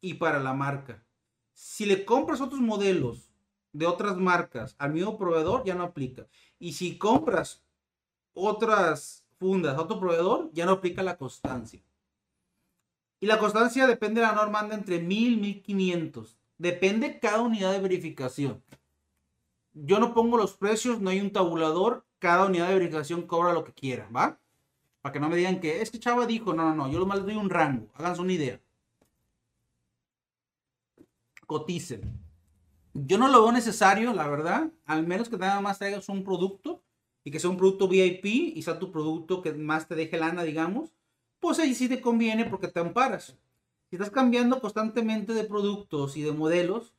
[0.00, 1.04] y para la marca.
[1.52, 3.30] Si le compras otros modelos
[3.72, 6.26] de otras marcas al mismo proveedor, ya no aplica.
[6.58, 7.64] Y si compras
[8.34, 11.82] otras fundas a otro proveedor, ya no aplica la constancia.
[13.20, 16.36] Y la constancia depende de la norma, anda entre 1000 y 1500.
[16.58, 18.62] Depende cada unidad de verificación.
[19.78, 22.06] Yo no pongo los precios, no hay un tabulador.
[22.18, 24.40] Cada unidad de verificación cobra lo que quiera, ¿va?
[25.02, 27.04] Para que no me digan que es que Chava dijo, no, no, no, yo lo
[27.04, 28.60] más doy un rango, háganse una idea.
[31.46, 32.18] Coticen.
[32.94, 36.82] Yo no lo veo necesario, la verdad, al menos que nada más traigas un producto
[37.22, 38.24] y que sea un producto VIP
[38.56, 40.90] y sea tu producto que más te deje lana, digamos,
[41.38, 43.36] pues ahí sí te conviene porque te amparas.
[43.90, 46.95] Si estás cambiando constantemente de productos y de modelos,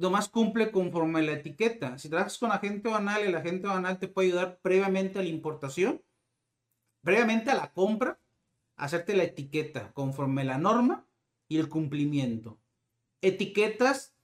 [0.00, 1.98] nomás cumple conforme la etiqueta.
[1.98, 6.02] Si trabajas con agente banal, el agente banal te puede ayudar previamente a la importación
[7.02, 8.18] previamente a la compra,
[8.76, 11.06] hacerte la etiqueta conforme la norma
[11.48, 12.58] y el cumplimiento.
[13.22, 14.14] Etiquetas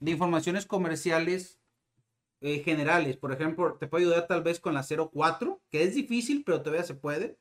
[0.00, 1.60] de informaciones comerciales
[2.40, 6.42] eh, generales, por ejemplo, te puede ayudar tal vez con la 04, que es difícil,
[6.44, 7.38] pero todavía se puede.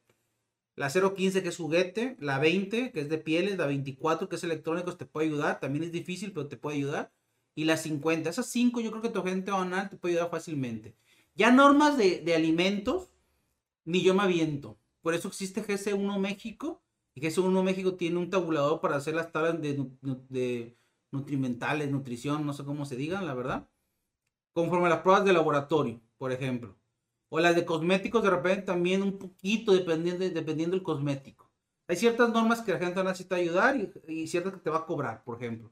[0.75, 4.43] La 015 que es juguete, la 20 que es de pieles, la 24 que es
[4.43, 7.11] electrónicos te puede ayudar, también es difícil, pero te puede ayudar.
[7.55, 10.95] Y la 50, esas 5 yo creo que tu agente banal te puede ayudar fácilmente.
[11.35, 13.09] Ya normas de, de alimentos,
[13.85, 14.77] ni yo me aviento.
[15.01, 16.81] Por eso existe GC1 México.
[17.13, 20.77] Y GC1 México tiene un tabulador para hacer las tablas de,
[21.11, 23.67] nutrimentales, nutrición, no sé cómo se digan, la verdad.
[24.53, 26.77] Conforme a las pruebas de laboratorio, por ejemplo.
[27.29, 31.49] O las de cosméticos, de repente también un poquito dependiendo, dependiendo del cosmético.
[31.87, 34.85] Hay ciertas normas que la gente necesita ayudar y, y, ciertas que te va a
[34.85, 35.71] cobrar, por ejemplo.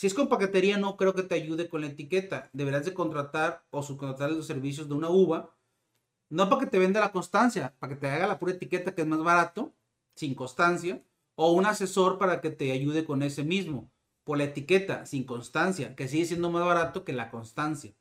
[0.00, 2.48] Si es con paquetería, no creo que te ayude con la etiqueta.
[2.54, 5.54] Deberás de contratar o subcontratar los servicios de una uva
[6.30, 9.02] no para que te venda la constancia, para que te haga la pura etiqueta que
[9.02, 9.74] es más barato,
[10.14, 11.02] sin constancia,
[11.34, 13.90] o un asesor para que te ayude con ese mismo,
[14.24, 17.92] por la etiqueta, sin constancia, que sigue siendo más barato que la constancia.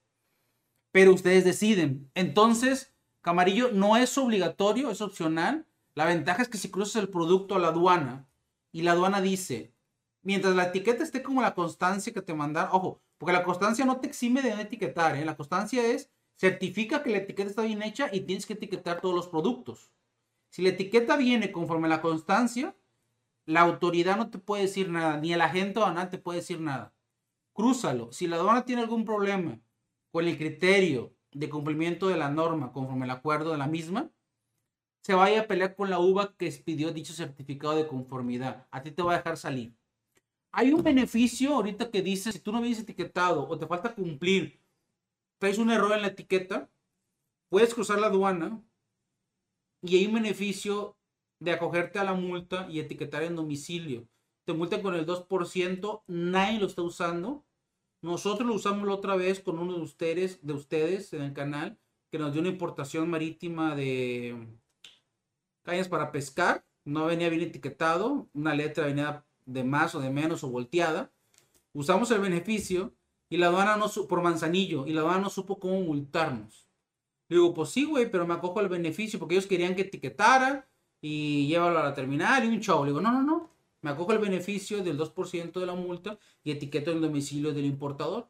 [0.93, 2.09] Pero ustedes deciden.
[2.15, 5.67] Entonces, Camarillo no es obligatorio, es opcional.
[5.95, 8.25] La ventaja es que si cruzas el producto a la aduana
[8.71, 9.73] y la aduana dice,
[10.21, 13.99] mientras la etiqueta esté como la constancia que te mandaron, ojo, porque la constancia no
[13.99, 15.25] te exime de etiquetar, ¿eh?
[15.25, 19.15] la constancia es, certifica que la etiqueta está bien hecha y tienes que etiquetar todos
[19.15, 19.91] los productos.
[20.49, 22.75] Si la etiqueta viene conforme a la constancia,
[23.45, 26.93] la autoridad no te puede decir nada, ni el agente aduanal te puede decir nada.
[27.53, 28.12] Crúzalo.
[28.12, 29.60] Si la aduana tiene algún problema
[30.12, 34.12] con el criterio de cumplimiento de la norma conforme al acuerdo de la misma,
[35.01, 38.67] se vaya a pelear con la uva que expidió dicho certificado de conformidad.
[38.71, 39.75] A ti te va a dejar salir.
[40.51, 44.59] Hay un beneficio ahorita que dice, si tú no vienes etiquetado o te falta cumplir,
[45.38, 46.69] traes un error en la etiqueta,
[47.49, 48.62] puedes cruzar la aduana
[49.81, 50.97] y hay un beneficio
[51.39, 54.07] de acogerte a la multa y etiquetar en domicilio.
[54.45, 57.45] Te multan con el 2%, nadie lo está usando.
[58.01, 61.77] Nosotros lo usamos la otra vez con uno de ustedes, de ustedes en el canal,
[62.12, 64.47] que nos dio una importación marítima de
[65.63, 66.65] cañas para pescar.
[66.85, 71.12] No venía bien etiquetado, una letra venía de más o de menos o volteada.
[71.73, 72.93] Usamos el beneficio
[73.30, 76.67] y la aduana no por manzanillo y la aduana no supo cómo multarnos.
[77.30, 80.67] Le digo, pues sí, güey, pero me acojo al beneficio porque ellos querían que etiquetara
[80.99, 82.84] y llévalo a la terminal y un show.
[82.84, 83.52] Le digo, no, no, no.
[83.82, 88.30] Me acojo al beneficio del 2% de la multa y etiqueto el domicilio del importador.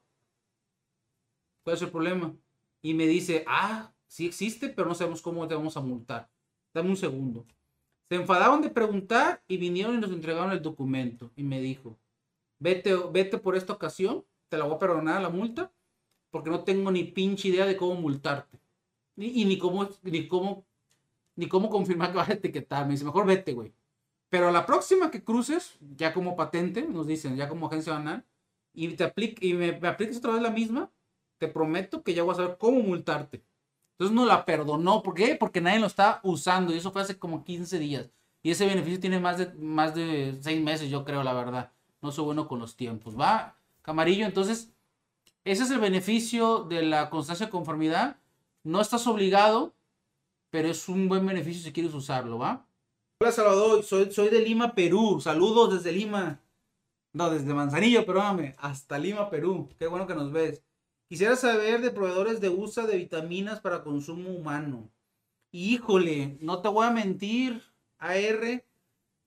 [1.64, 2.36] ¿Cuál es el problema?
[2.82, 6.30] Y me dice, ah, sí existe, pero no sabemos cómo te vamos a multar.
[6.74, 7.46] Dame un segundo.
[8.10, 11.32] Se enfadaron de preguntar y vinieron y nos entregaron el documento.
[11.36, 11.98] Y me dijo,
[12.58, 15.72] vete, vete por esta ocasión, te la voy a perdonar la multa,
[16.32, 18.60] porque no tengo ni pinche idea de cómo multarte.
[19.16, 20.66] y ni cómo, ni cómo,
[21.36, 22.86] ni cómo confirmar que vas a etiquetar.
[22.86, 23.74] Me dice, mejor vete, güey.
[24.30, 28.26] Pero la próxima que cruces, ya como patente, nos dicen, ya como agencia banal,
[28.74, 30.92] y te aplique, y me, me apliques otra vez la misma,
[31.38, 33.44] te prometo que ya voy a saber cómo multarte.
[34.00, 35.04] Entonces no la perdonó.
[35.04, 35.36] ¿Por qué?
[35.36, 36.74] Porque nadie lo está usando.
[36.74, 38.10] Y eso fue hace como 15 días.
[38.42, 41.74] Y ese beneficio tiene más de, más de 6 meses, yo creo, la verdad.
[42.02, 43.20] No soy bueno con los tiempos.
[43.20, 44.26] Va, Camarillo.
[44.26, 44.72] Entonces,
[45.44, 48.16] ese es el beneficio de la constancia de conformidad.
[48.64, 49.74] No estás obligado,
[50.50, 52.66] pero es un buen beneficio si quieres usarlo, ¿va?
[53.20, 55.20] Hola Salvador, soy, soy de Lima, Perú.
[55.20, 56.40] Saludos desde Lima.
[57.12, 58.56] No, desde Manzanillo, perdóname.
[58.60, 59.68] Hasta Lima, Perú.
[59.78, 60.64] Qué bueno que nos ves.
[61.10, 64.92] Quisiera saber de proveedores de uso de vitaminas para consumo humano.
[65.52, 67.64] Híjole, no te voy a mentir,
[67.98, 68.64] AR,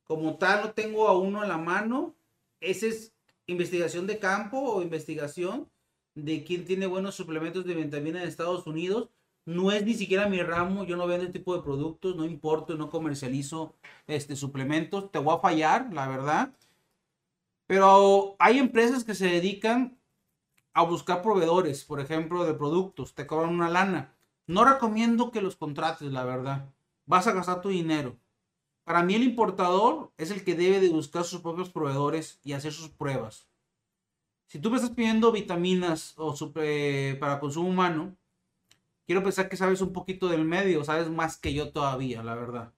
[0.05, 2.14] como tal no tengo a uno en la mano.
[2.61, 3.12] Esa es
[3.49, 5.68] investigación de campo o investigación
[6.14, 9.09] de quién tiene buenos suplementos de vitamina en Estados Unidos.
[9.45, 12.77] No es ni siquiera mi ramo, yo no vendo este tipo de productos, no importo,
[12.77, 13.75] no comercializo
[14.07, 15.11] este suplementos.
[15.11, 16.55] Te voy a fallar, la verdad.
[17.66, 19.99] Pero hay empresas que se dedican
[20.75, 24.15] a buscar proveedores, por ejemplo, de productos, te cobran una lana.
[24.47, 26.69] No recomiendo que los contrates, la verdad.
[27.07, 28.17] Vas a gastar tu dinero.
[28.85, 32.73] Para mí el importador es el que debe de buscar sus propios proveedores y hacer
[32.73, 33.47] sus pruebas.
[34.47, 36.35] Si tú me estás pidiendo vitaminas o
[37.21, 38.17] para consumo humano,
[39.07, 42.73] quiero pensar que sabes un poquito del medio, sabes más que yo todavía, la verdad.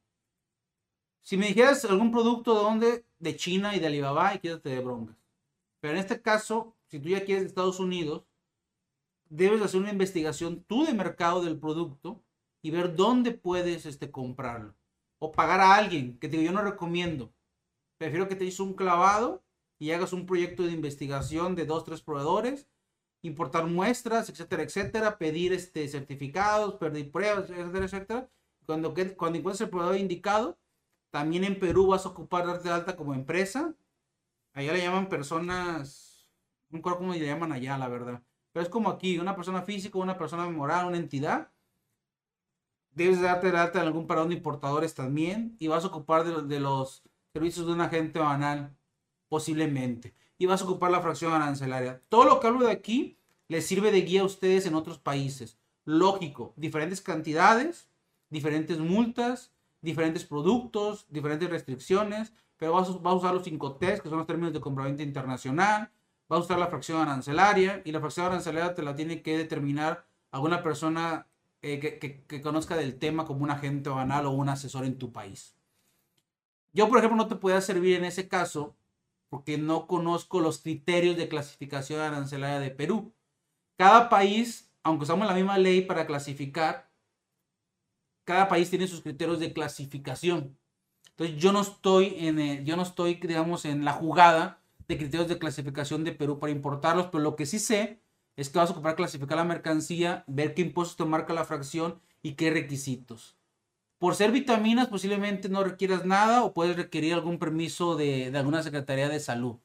[1.22, 4.80] Si me dijeras algún producto de dónde, de China y de Alibaba, y quédate de
[4.80, 5.16] broncas.
[5.80, 8.24] Pero en este caso, si tú ya quieres de Estados Unidos,
[9.28, 12.22] debes hacer una investigación tú de mercado del producto
[12.62, 14.76] y ver dónde puedes este, comprarlo.
[15.18, 17.34] O pagar a alguien, que te digo, yo no recomiendo.
[17.98, 19.42] Prefiero que te hizo un clavado
[19.80, 22.68] y hagas un proyecto de investigación de dos, tres proveedores,
[23.22, 28.30] importar muestras, etcétera, etcétera, pedir este, certificados, pedir pruebas, etcétera, etcétera.
[28.66, 30.60] Cuando, cuando encuentres el proveedor indicado,
[31.10, 33.74] también en Perú vas a ocupar darte de alta como empresa.
[34.52, 36.13] Allá le llaman personas
[36.74, 38.22] no recuerdo cómo le llaman allá, la verdad.
[38.52, 41.50] Pero es como aquí, una persona física, una persona moral, una entidad.
[42.90, 45.56] Debes darte de alta en algún paradón de importadores también.
[45.60, 48.76] Y vas a ocupar de, los servicios de un agente banal,
[49.28, 50.14] posiblemente.
[50.36, 52.00] Y vas a ocupar la fracción arancelaria.
[52.08, 55.58] Todo lo que hablo de aquí les sirve de guía a ustedes en otros países.
[55.84, 57.88] Lógico, diferentes cantidades,
[58.30, 64.18] diferentes multas, diferentes productos, diferentes restricciones, pero vas, a usar los 5 T's, que son
[64.18, 65.90] los términos de compraventa internacional,
[66.30, 70.06] va a usar la fracción arancelaria y la fracción arancelaria te la tiene que determinar
[70.30, 71.26] alguna persona
[71.62, 75.54] eh, que, conozca del tema como un agente banal o un asesor en tu país.
[76.72, 78.76] Yo, por ejemplo, no te puedo servir en ese caso
[79.28, 83.12] porque no conozco los criterios de clasificación arancelaria de Perú.
[83.76, 86.90] Cada país, aunque usamos la misma ley para clasificar,
[88.24, 90.56] cada país tiene sus criterios de clasificación.
[91.10, 95.38] Entonces yo no estoy en, yo no estoy, digamos, en la jugada de criterios de
[95.38, 98.00] clasificación de Perú para importarlos, pero lo que sí sé
[98.36, 102.00] es que vas a ocupar clasificar la mercancía, ver qué impuestos te marca la fracción
[102.22, 103.36] y qué requisitos.
[103.98, 109.08] Por ser vitaminas posiblemente no requieras nada o puedes requerir algún permiso de, alguna Secretaría
[109.08, 109.56] de Salud.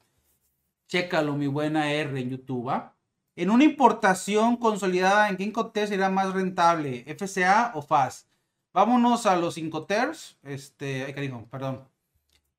[0.88, 2.96] Chécalo, mi buena R en YouTube, ¿va?
[3.36, 7.06] En una importación consolidada, ¿en qué Incoterm será más rentable?
[7.08, 8.28] ¿FCA o FAS?
[8.74, 10.38] Vámonos a los Incoters.
[10.44, 11.88] Este, ay, cariño, perdón.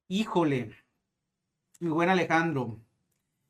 [0.08, 0.74] Híjole,
[1.80, 2.80] mi buen Alejandro.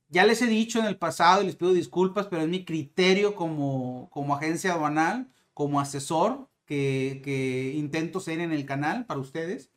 [0.09, 3.35] Ya les he dicho en el pasado y les pido disculpas, pero es mi criterio
[3.35, 9.71] como, como agencia aduanal, como asesor que, que intento ser en el canal para ustedes,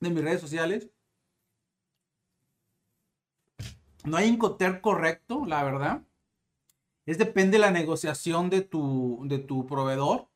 [0.00, 0.90] de mis redes sociales.
[4.04, 6.02] No hay Incoter correcto, la verdad
[7.10, 10.28] es depende de la negociación de tu, de tu proveedor.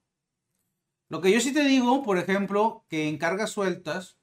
[1.09, 4.19] Lo que yo sí te digo, por ejemplo, que en cargas sueltas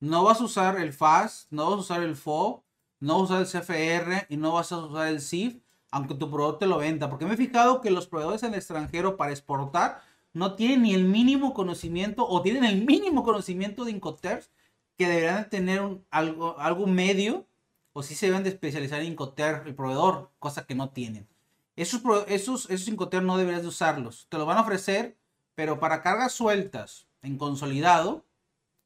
[0.00, 2.64] no vas a usar el FAS, no vas a usar el FO,
[2.98, 5.56] no vas a usar el CFR y no vas a usar el CIF,
[5.90, 7.08] aunque tu proveedor te lo venda.
[7.08, 10.94] Porque me he fijado que los proveedores en el extranjero para exportar no tienen ni
[10.94, 14.50] el mínimo conocimiento o tienen el mínimo conocimiento de Incoterms
[14.96, 17.46] que deberían tener algo, algo medio
[17.92, 21.28] o si se deben de especializar en Incoterm el proveedor, cosa que no tienen.
[21.76, 24.26] Esos, esos, esos no deberías de usarlos.
[24.28, 25.16] Te lo van a ofrecer,
[25.54, 28.24] pero para cargas sueltas en consolidado,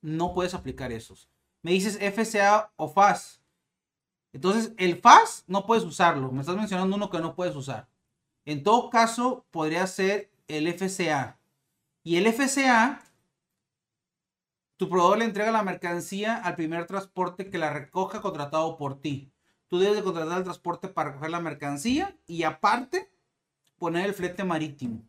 [0.05, 1.29] no puedes aplicar esos.
[1.63, 3.41] Me dices FCA o FAS.
[4.33, 6.31] Entonces, el FAS no puedes usarlo.
[6.31, 7.89] Me estás mencionando uno que no puedes usar.
[8.45, 11.39] En todo caso, podría ser el FCA.
[12.03, 13.03] Y el FCA,
[14.77, 19.33] tu proveedor le entrega la mercancía al primer transporte que la recoja contratado por ti
[19.75, 23.11] tú debes de contratar el transporte para recoger la mercancía y aparte
[23.77, 25.03] poner el flete marítimo.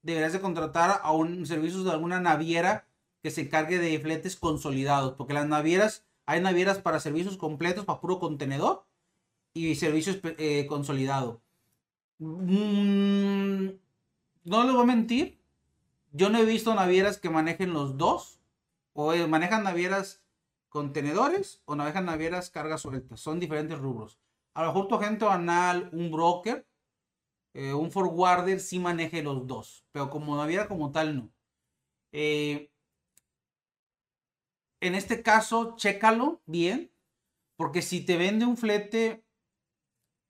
[0.00, 2.88] Deberías de contratar a un servicio de alguna naviera
[3.22, 8.00] que se encargue de fletes consolidados, porque las navieras, hay navieras para servicios completos, para
[8.00, 8.84] puro contenedor
[9.54, 11.38] y servicios eh, consolidados.
[12.18, 13.68] Mm,
[14.44, 15.40] no les voy a mentir,
[16.12, 18.40] yo no he visto navieras que manejen los dos,
[18.92, 20.22] o eh, manejan navieras
[20.72, 23.20] contenedores o navegan navieras cargas sueltas.
[23.20, 24.18] Son diferentes rubros.
[24.54, 26.66] A lo mejor tu agente banal, un broker,
[27.54, 31.30] eh, un forwarder sí maneje los dos, pero como naviera como tal no.
[32.12, 32.71] Eh,
[34.82, 36.92] en este caso, chécalo bien,
[37.56, 39.24] porque si te vende un flete,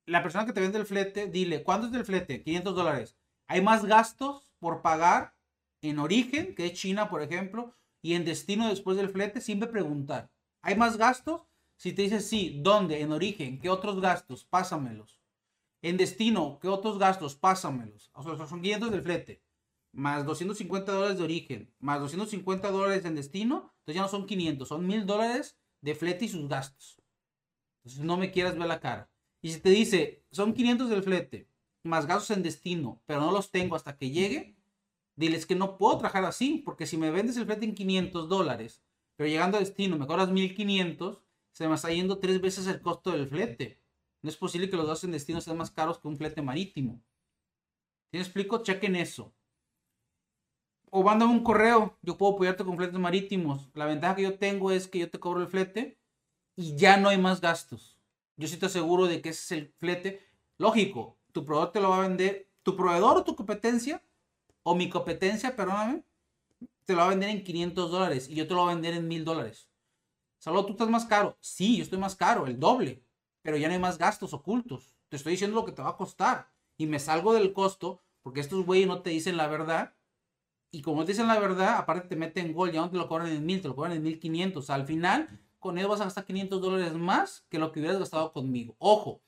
[0.04, 2.42] la persona que te vende el flete, dile, ¿cuánto es el flete?
[2.42, 3.16] 500 dólares.
[3.46, 5.34] Hay más gastos por pagar
[5.80, 10.30] en origen, que es China, por ejemplo, y en destino después del flete, siempre preguntar.
[10.60, 11.48] ¿Hay más gastos?
[11.76, 13.00] Si te dice sí, ¿dónde?
[13.00, 14.44] En origen, ¿qué otros gastos?
[14.44, 15.18] Pásamelos.
[15.80, 17.36] En destino, ¿qué otros gastos?
[17.36, 18.10] Pásamelos.
[18.12, 19.42] O sea, son 500 del flete,
[19.92, 24.68] más 250 dólares de origen, más 250 dólares en destino, entonces ya no son 500,
[24.68, 27.02] son 1000 dólares de flete y sus gastos.
[27.78, 29.10] Entonces no me quieras ver la cara.
[29.42, 31.48] Y si te dice, son 500 del flete,
[31.82, 34.56] más gastos en destino, pero no los tengo hasta que llegue,
[35.16, 38.82] diles que no puedo trabajar así, porque si me vendes el flete en 500 dólares
[39.16, 41.22] pero llegando a destino me cobras 1500,
[41.52, 43.80] se me está yendo tres veces el costo del flete.
[44.22, 47.02] No es posible que los dos en destino sean más caros que un flete marítimo.
[48.10, 48.62] ¿Sí me explico?
[48.62, 49.34] Chequen eso.
[50.94, 51.96] O mándame un correo.
[52.02, 53.70] Yo puedo apoyarte con fletes marítimos.
[53.72, 55.98] La ventaja que yo tengo es que yo te cobro el flete
[56.54, 57.98] y ya no hay más gastos.
[58.36, 60.20] Yo sí te aseguro de que ese es el flete.
[60.58, 62.46] Lógico, tu proveedor te lo va a vender.
[62.62, 64.02] Tu proveedor o tu competencia,
[64.62, 66.04] o mi competencia, perdóname,
[66.84, 68.92] te lo va a vender en 500 dólares y yo te lo voy a vender
[68.92, 69.70] en 1000 dólares.
[70.40, 71.38] Salvo tú estás más caro.
[71.40, 73.02] Sí, yo estoy más caro, el doble.
[73.40, 74.94] Pero ya no hay más gastos ocultos.
[75.08, 76.50] Te estoy diciendo lo que te va a costar.
[76.76, 79.94] Y me salgo del costo porque estos güeyes no te dicen la verdad.
[80.74, 83.44] Y como dicen la verdad, aparte te meten gol, ya no te lo cobran en
[83.44, 84.70] 1000, te lo cobran en 1500.
[84.70, 88.32] al final, con ellos vas a gastar 500 dólares más que lo que hubieras gastado
[88.32, 88.74] conmigo.
[88.78, 89.20] Ojo,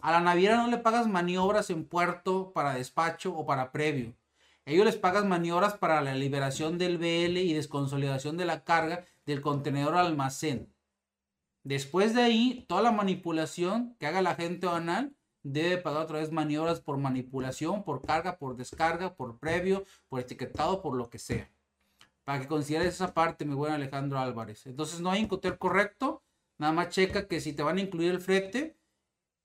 [0.00, 4.14] a la naviera no le pagas maniobras en puerto para despacho o para previo.
[4.64, 9.40] Ellos les pagan maniobras para la liberación del BL y desconsolidación de la carga del
[9.40, 10.72] contenedor al almacén.
[11.64, 16.30] Después de ahí, toda la manipulación que haga la gente banal debe pagar otra vez
[16.32, 21.50] maniobras por manipulación, por carga, por descarga, por previo, por etiquetado, por lo que sea.
[22.24, 24.66] Para que consideres esa parte, mi buen Alejandro Álvarez.
[24.66, 26.22] Entonces no hay un correcto.
[26.58, 28.76] Nada más checa que si te van a incluir el flete,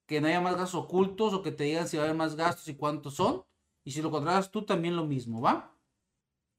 [0.06, 2.36] que no haya más gastos ocultos o que te digan si va a haber más
[2.36, 3.44] gastos y cuántos son.
[3.84, 5.74] Y si lo contratas tú, también lo mismo, ¿va?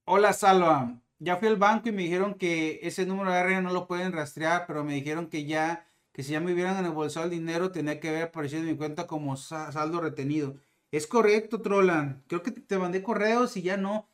[0.05, 1.01] Hola, Salva.
[1.19, 4.13] Ya fui al banco y me dijeron que ese número de R no lo pueden
[4.13, 5.88] rastrear, pero me dijeron que ya,
[6.19, 9.07] que si ya me hubieran embolsado el dinero, tenía que haber aparecido en mi cuenta
[9.07, 10.57] como saldo retenido.
[10.91, 12.25] Es correcto, Trolan.
[12.27, 14.09] Creo que te mandé correos y ya no.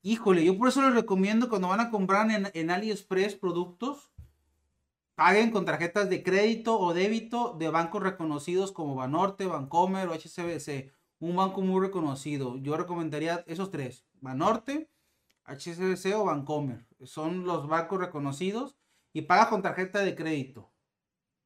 [0.00, 4.10] Híjole, yo por eso les recomiendo cuando van a comprar en, en AliExpress productos,
[5.14, 10.90] paguen con tarjetas de crédito o débito de bancos reconocidos como Banorte, Bancomer o HCBC
[11.18, 12.56] un banco muy reconocido.
[12.56, 14.88] Yo recomendaría esos tres, Banorte,
[15.44, 16.86] HSBC o Bancomer.
[17.04, 18.78] Son los bancos reconocidos
[19.12, 20.70] y paga con tarjeta de crédito.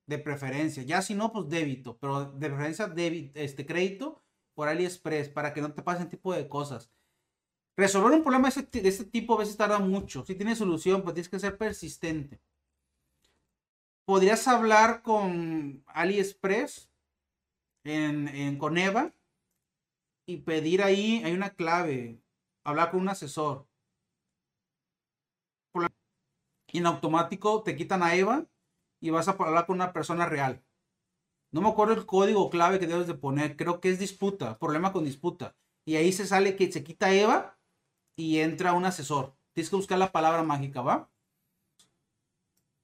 [0.06, 0.82] De preferencia.
[0.82, 4.22] Ya si no, pues débito, pero de preferencia débito, este crédito
[4.54, 6.90] por AliExpress para que no te pasen tipo de cosas.
[7.76, 10.24] Resolver un problema de este, tipo a veces tarda mucho.
[10.24, 12.40] Si tiene solución, pues tienes que ser persistente.
[14.04, 16.90] Podrías hablar con AliExpress
[17.84, 19.12] en, con Eva
[20.26, 22.20] y pedir ahí, hay una clave,
[22.62, 23.66] hablar con un asesor.
[26.72, 28.46] Y en automático te quitan a Eva
[29.04, 30.64] y vas a hablar con una persona real.
[31.50, 34.94] No me acuerdo el código clave que debes de poner, creo que es disputa, problema
[34.94, 35.54] con disputa.
[35.84, 37.58] Y ahí se sale que se quita Eva
[38.16, 39.36] y entra un asesor.
[39.52, 41.10] Tienes que buscar la palabra mágica, ¿va?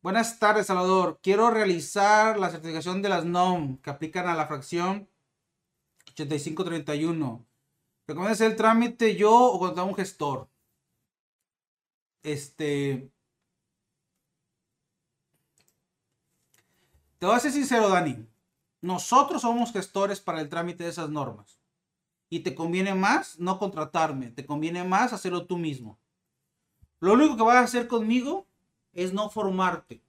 [0.02, 1.20] Buenas tardes, Salvador.
[1.22, 5.08] Quiero realizar la certificación de las NOM que aplican a la fracción
[6.12, 7.46] 8531.
[8.06, 10.50] ¿Recomiendas el trámite yo o contra un gestor?
[12.22, 13.10] Este.
[17.20, 18.26] Te voy a ser sincero, Dani.
[18.80, 21.60] Nosotros somos gestores para el trámite de esas normas.
[22.30, 25.98] Y te conviene más no contratarme, te conviene más hacerlo tú mismo.
[26.98, 28.46] Lo único que vas a hacer conmigo
[28.94, 30.02] es no formarte.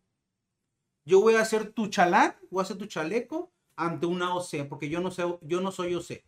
[1.03, 4.87] Yo voy a hacer tu chalán, voy a hacer tu chaleco ante una OC, porque
[4.87, 6.23] yo no, sé, yo no soy OC.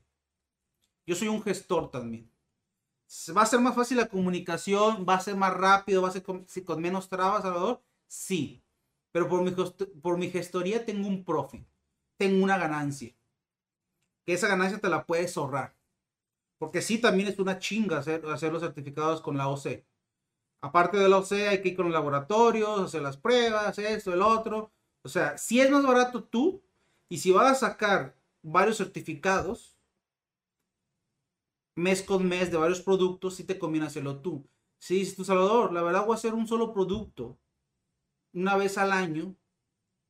[1.06, 2.30] Yo soy un gestor también.
[3.38, 5.06] ¿Va a ser más fácil la comunicación?
[5.08, 6.02] ¿Va a ser más rápido?
[6.02, 6.46] ¿Va a ser con,
[6.82, 7.82] menos trabas, Salvador?
[8.08, 8.63] Sí.
[9.14, 11.66] Pero por mi, por gestoría tengo un profit.
[12.18, 13.16] Tengo una ganancia.
[14.26, 15.76] Que esa ganancia te la puedes ahorrar.
[16.58, 19.86] Porque sí, también es una chinga hacer, los certificados con la OC.
[20.62, 24.22] Aparte de la OC, hay que ir con los laboratorios, hacer las pruebas, esto, el
[24.22, 24.72] otro.
[25.04, 26.64] O sea, si es más barato tú,
[27.08, 29.78] y si vas a sacar varios certificados,
[31.76, 34.48] mes con mes de varios productos, sí te conviene hacerlo tú.
[34.80, 37.38] Si dices tu Salvador, la verdad voy a hacer un solo producto
[38.34, 39.36] una vez al año,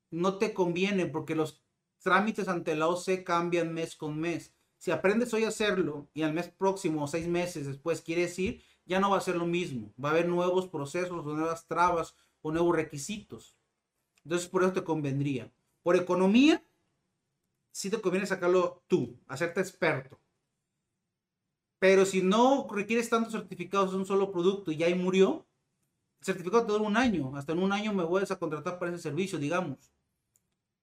[0.09, 1.63] no te conviene porque los
[1.99, 4.53] trámites ante la OC cambian mes con mes.
[4.77, 8.63] Si aprendes hoy a hacerlo y al mes próximo o seis meses después quieres ir,
[8.85, 9.93] ya no va a ser lo mismo.
[10.03, 13.55] Va a haber nuevos procesos o nuevas trabas o nuevos requisitos.
[14.23, 15.51] Entonces por eso te convendría.
[15.81, 16.63] Por economía,
[17.71, 20.19] sí te conviene sacarlo tú, hacerte experto.
[21.79, 25.45] Pero si no requieres tantos certificados de un solo producto y ya ahí murió,
[26.23, 27.35] certificado te dura un año.
[27.35, 29.91] Hasta en un año me vuelves a contratar para ese servicio, digamos.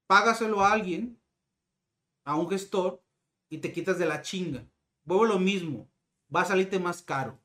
[0.06, 1.20] Págaselo a alguien,
[2.24, 3.02] a un gestor,
[3.48, 4.64] y te quitas de la chinga.
[5.04, 5.88] Vuelvo lo mismo,
[6.34, 7.38] va a salirte más caro.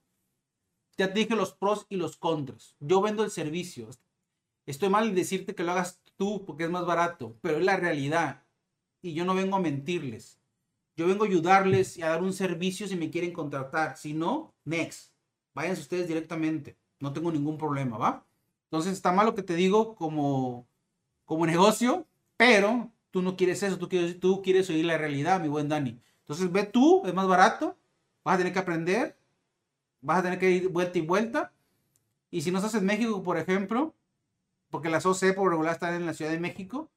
[0.97, 2.75] Ya te dije los pros y los contras.
[2.79, 3.89] Yo vendo el servicio.
[4.65, 7.75] Estoy mal en decirte que lo hagas tú porque es más barato, pero es la
[7.75, 8.43] realidad.
[9.01, 10.39] Y yo no vengo a mentirles.
[10.95, 13.97] Yo vengo a ayudarles y a dar un servicio si me quieren contratar.
[13.97, 15.11] Si no, next.
[15.53, 16.77] Váyanse ustedes directamente.
[17.05, 18.25] No tengo ningún problema, ¿va?
[18.65, 20.67] Entonces está mal lo que te digo como,
[21.25, 25.47] como negocio, pero Tú no quieres eso, tú quieres, tú quieres oír la realidad, mi
[25.47, 26.01] buen Dani.
[26.19, 27.77] Entonces ve tú, es más barato,
[28.25, 29.17] vas a tener que aprender,
[30.01, 31.53] vas a tener que ir vuelta y vuelta.
[32.29, 33.95] Y si no estás en México, por ejemplo,
[34.69, 36.91] porque las OC por regular están en la Ciudad de México,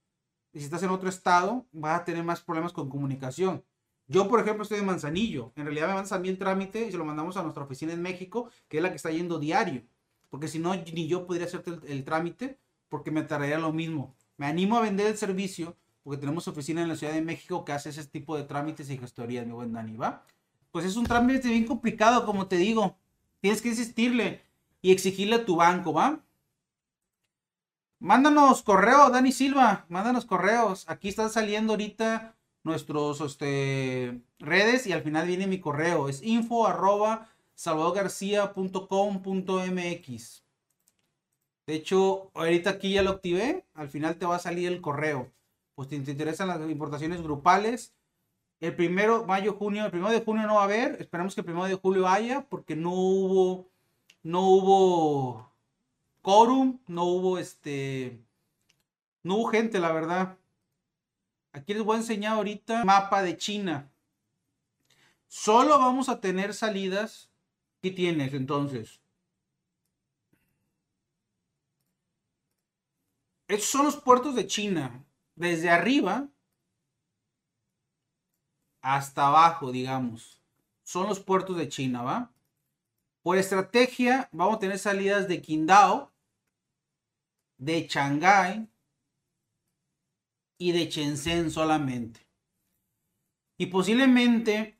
[0.52, 3.62] y si estás en otro estado, vas a tener más problemas con comunicación.
[4.08, 5.52] Yo, por ejemplo, estoy en Manzanillo.
[5.54, 8.02] En realidad me mandan también el trámite y se lo mandamos a nuestra oficina en
[8.02, 9.84] México, que es la que está yendo diario.
[10.30, 12.58] Porque si no, ni yo podría hacerte el, trámite
[12.88, 14.14] porque me tardaría lo mismo.
[14.36, 17.72] Me animo a vender el servicio porque tenemos oficina en la Ciudad de México que
[17.72, 20.24] hace ese tipo de trámites y gestorías, mi buen Dani, ¿va?
[20.70, 22.96] Pues es un trámite bien complicado, como te digo.
[23.40, 24.42] Tienes que insistirle
[24.82, 26.20] y exigirle a tu banco, ¿va?
[28.00, 30.84] Mándanos correo, Dani Silva, mándanos correos.
[30.88, 36.08] Aquí están saliendo ahorita nuestros este, redes y al final viene mi correo.
[36.08, 37.28] Es info arroba
[37.58, 40.44] salvadorgarcia.com.mx.
[41.66, 43.66] De hecho, ahorita aquí ya lo activé.
[43.74, 45.32] Al final te va a salir el correo
[45.78, 47.94] pues te, interesan las importaciones grupales.
[48.58, 51.00] El primero, mayo, junio, el primero de junio no va a haber.
[51.00, 53.70] Esperamos que el primero de julio haya, porque no hubo,
[54.24, 55.52] no hubo
[56.20, 58.18] quórum, no hubo este,
[59.22, 60.36] no hubo gente, la verdad.
[61.52, 63.88] Aquí les voy a enseñar ahorita mapa de China.
[65.28, 67.30] Solo vamos a tener salidas.
[67.80, 69.00] ¿Qué tienes entonces?
[73.46, 75.04] Estos son los puertos de China
[75.34, 76.28] desde arriba
[78.82, 80.42] hasta abajo, digamos.
[80.82, 82.32] Son los puertos de China, ¿va?
[83.22, 86.12] Por estrategia, vamos a tener salidas de Qingdao,
[87.58, 88.68] de Shanghái
[90.58, 92.26] y de Shenzhen solamente.
[93.56, 94.78] Y posiblemente,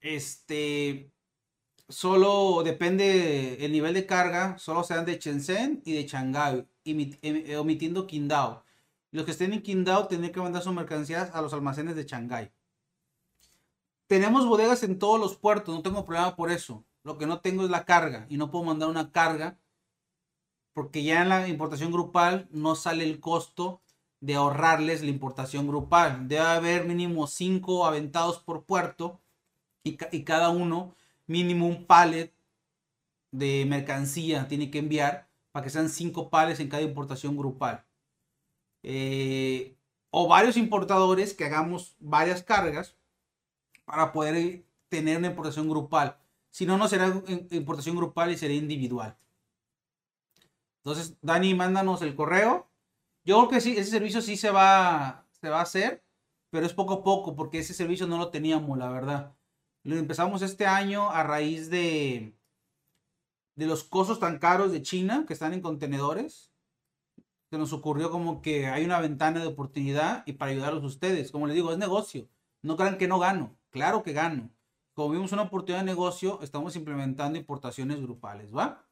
[0.00, 1.12] este,
[1.88, 6.66] solo depende el nivel de carga, solo sean de Shenzhen y de Shanghái,
[7.58, 8.62] omitiendo Qingdao.
[9.10, 12.52] Los que estén en Qingdao tienen que mandar sus mercancías a los almacenes de Shanghái.
[14.06, 16.84] Tenemos bodegas en todos los puertos, no tengo problema por eso.
[17.04, 19.58] Lo que no tengo es la carga y no puedo mandar una carga
[20.74, 23.80] porque ya en la importación grupal no sale el costo
[24.20, 26.28] de ahorrarles la importación grupal.
[26.28, 29.20] Debe haber mínimo cinco aventados por puerto
[29.82, 30.94] y cada uno
[31.28, 32.34] mínimo un pallet
[33.30, 37.84] de mercancía tiene que enviar para que sean cinco pallets en cada importación grupal.
[38.82, 39.76] Eh,
[40.10, 42.96] o varios importadores que hagamos varias cargas
[43.84, 46.18] para poder tener una importación grupal.
[46.50, 49.16] Si no, no será importación grupal y será individual.
[50.78, 52.68] Entonces, Dani, mándanos el correo.
[53.24, 56.02] Yo creo que sí, ese servicio sí se va, se va a hacer,
[56.50, 59.34] pero es poco a poco, porque ese servicio no lo teníamos, la verdad.
[59.88, 62.36] Lo empezamos este año a raíz de,
[63.54, 66.52] de los costos tan caros de China que están en contenedores.
[67.48, 71.32] Se nos ocurrió como que hay una ventana de oportunidad y para ayudarlos ustedes.
[71.32, 72.28] Como les digo, es negocio.
[72.60, 73.56] No crean que no gano.
[73.70, 74.50] Claro que gano.
[74.92, 78.84] Como vimos una oportunidad de negocio, estamos implementando importaciones grupales, ¿va?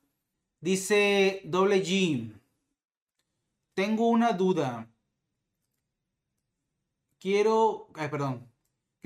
[0.63, 2.33] Dice doble G.
[3.75, 4.89] Tengo una duda.
[7.19, 8.56] Quiero, ay, perdón.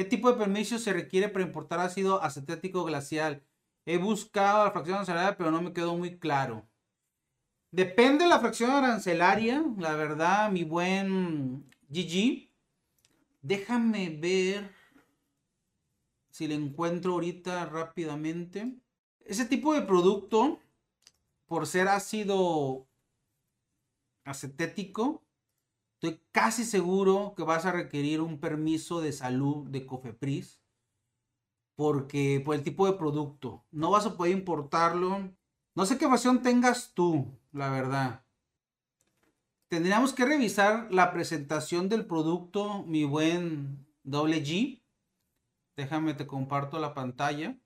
[0.01, 3.45] ¿Qué tipo de permiso se requiere para importar ácido acetético glacial?
[3.85, 6.67] He buscado la fracción arancelaria, pero no me quedó muy claro.
[7.71, 12.49] Depende de la fracción arancelaria, la verdad, mi buen GG.
[13.43, 14.75] Déjame ver
[16.31, 18.79] si le encuentro ahorita rápidamente.
[19.27, 20.63] Ese tipo de producto,
[21.45, 22.89] por ser ácido
[24.25, 25.23] acetético,
[26.03, 30.59] estoy casi seguro que vas a requerir un permiso de salud de Cofepris.
[31.77, 35.31] Porque por el tipo de producto, no vas a poder importarlo.
[35.75, 38.25] No sé qué versión tengas tú, la verdad.
[39.69, 44.81] Tendríamos que revisar la presentación del producto, mi buen doble G
[45.77, 47.57] Déjame, te comparto la pantalla.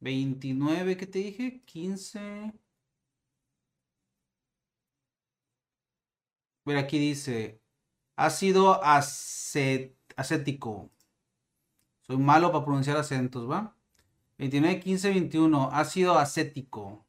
[0.00, 1.62] 29, ¿qué te dije?
[1.64, 2.52] 15.
[6.68, 7.62] Mira, aquí dice,
[8.14, 10.90] ácido acético.
[12.02, 13.74] Soy malo para pronunciar acentos, ¿va?
[14.36, 17.06] 29, 15, 21, ácido acético.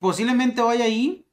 [0.00, 1.28] Posiblemente vaya ahí.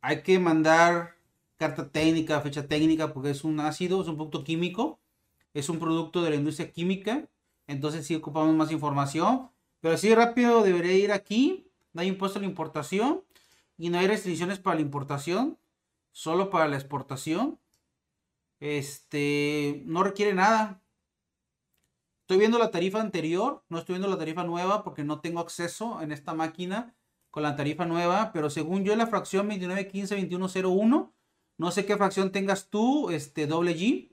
[0.00, 1.16] Hay que mandar
[1.56, 5.00] carta técnica, fecha técnica, porque es un ácido, es un producto químico,
[5.54, 7.28] es un producto de la industria química,
[7.66, 9.50] entonces sí ocupamos más información,
[9.80, 13.24] pero así rápido debería ir aquí, no hay impuesto a la importación
[13.76, 15.58] y no hay restricciones para la importación,
[16.12, 17.60] solo para la exportación.
[18.60, 20.82] Este, no requiere nada.
[22.22, 26.00] Estoy viendo la tarifa anterior, no estoy viendo la tarifa nueva porque no tengo acceso
[26.02, 26.96] en esta máquina
[27.30, 31.12] con la tarifa nueva, pero según yo la fracción 29152101
[31.58, 34.12] no sé qué fracción tengas tú, este doble G.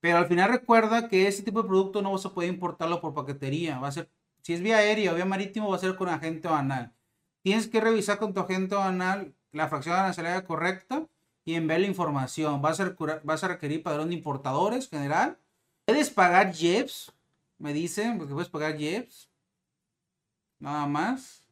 [0.00, 3.14] Pero al final recuerda que ese tipo de producto no vas a poder importarlo por
[3.14, 3.78] paquetería.
[3.78, 4.10] Va a ser,
[4.42, 6.94] si es vía aérea o vía marítimo, va a ser con agente banal.
[7.42, 11.08] Tienes que revisar con tu agente banal la fracción arancelaria correcta
[11.44, 12.60] y enviar la información.
[12.60, 15.38] Vas a, vas a requerir padrón de importadores general.
[15.86, 17.12] Puedes pagar JEPS,
[17.58, 19.30] me dicen, porque puedes pagar JEPS.
[20.58, 21.48] Nada más.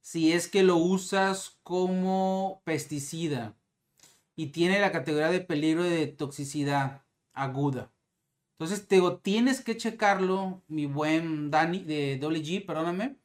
[0.00, 3.56] Si es que lo usas como pesticida
[4.36, 7.92] y tiene la categoría de peligro de toxicidad aguda.
[8.52, 13.16] Entonces, te digo, tienes que checarlo, mi buen Dani de WG, perdóname.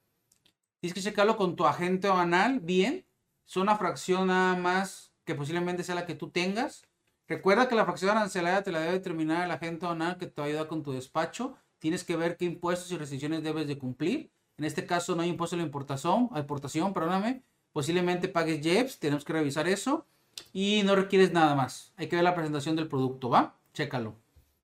[0.84, 3.05] Tienes que checarlo con tu agente banal, bien.
[3.47, 6.84] Es una fracción nada más que posiblemente sea la que tú tengas.
[7.25, 10.45] Recuerda que la fracción arancelaria te la debe determinar el agente banal que te va
[10.45, 11.55] a ayudar con tu despacho.
[11.79, 14.29] Tienes que ver qué impuestos y restricciones debes de cumplir.
[14.57, 17.43] En este caso no hay impuesto a la importación, a importación, perdóname.
[17.71, 20.05] Posiblemente pagues JEPS, tenemos que revisar eso
[20.51, 21.93] y no requieres nada más.
[21.95, 23.55] Hay que ver la presentación del producto, ¿va?
[23.73, 24.15] Chécalo.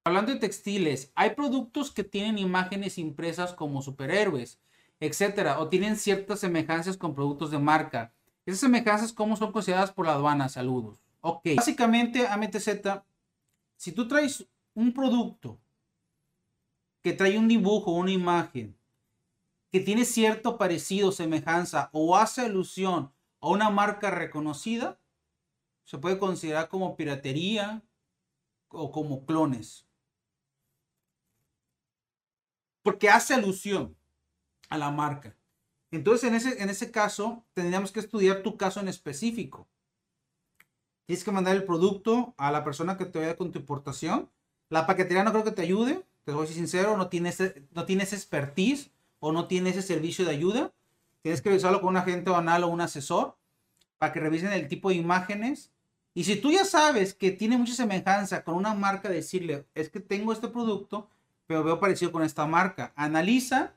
[0.04, 4.60] Hablando de textiles, hay productos que tienen imágenes impresas como superhéroes,
[5.00, 8.14] etcétera, o tienen ciertas semejanzas con productos de marca.
[8.46, 10.50] Esas semejanzas, ¿cómo son consideradas por la aduana?
[10.50, 11.00] Saludos.
[11.22, 11.48] Ok.
[11.56, 12.70] Básicamente, AMTZ,
[13.78, 15.60] si tú traes un producto
[17.02, 18.78] que trae un dibujo, una imagen,
[19.72, 25.00] que tiene cierto parecido, semejanza o hace alusión a una marca reconocida,
[25.86, 27.84] se puede considerar como piratería
[28.70, 29.86] o como clones.
[32.82, 33.99] Porque hace alusión
[34.70, 35.36] a la marca.
[35.92, 39.68] Entonces, en ese, en ese caso, tendríamos que estudiar tu caso en específico.
[41.06, 44.30] Tienes que mandar el producto a la persona que te vaya con tu importación.
[44.70, 47.68] La paquetería no creo que te ayude, te voy a ser sincero, no tiene, ese,
[47.72, 50.72] no tiene ese expertise o no tiene ese servicio de ayuda.
[51.24, 53.36] tienes que revisarlo con un agente banal o un asesor
[53.98, 55.72] para que revisen el tipo de imágenes.
[56.14, 60.00] Y si tú ya sabes que tiene mucha semejanza con una marca, decirle, es que
[60.00, 61.10] tengo este producto,
[61.48, 62.94] pero veo parecido con esta marca.
[62.96, 63.74] Analiza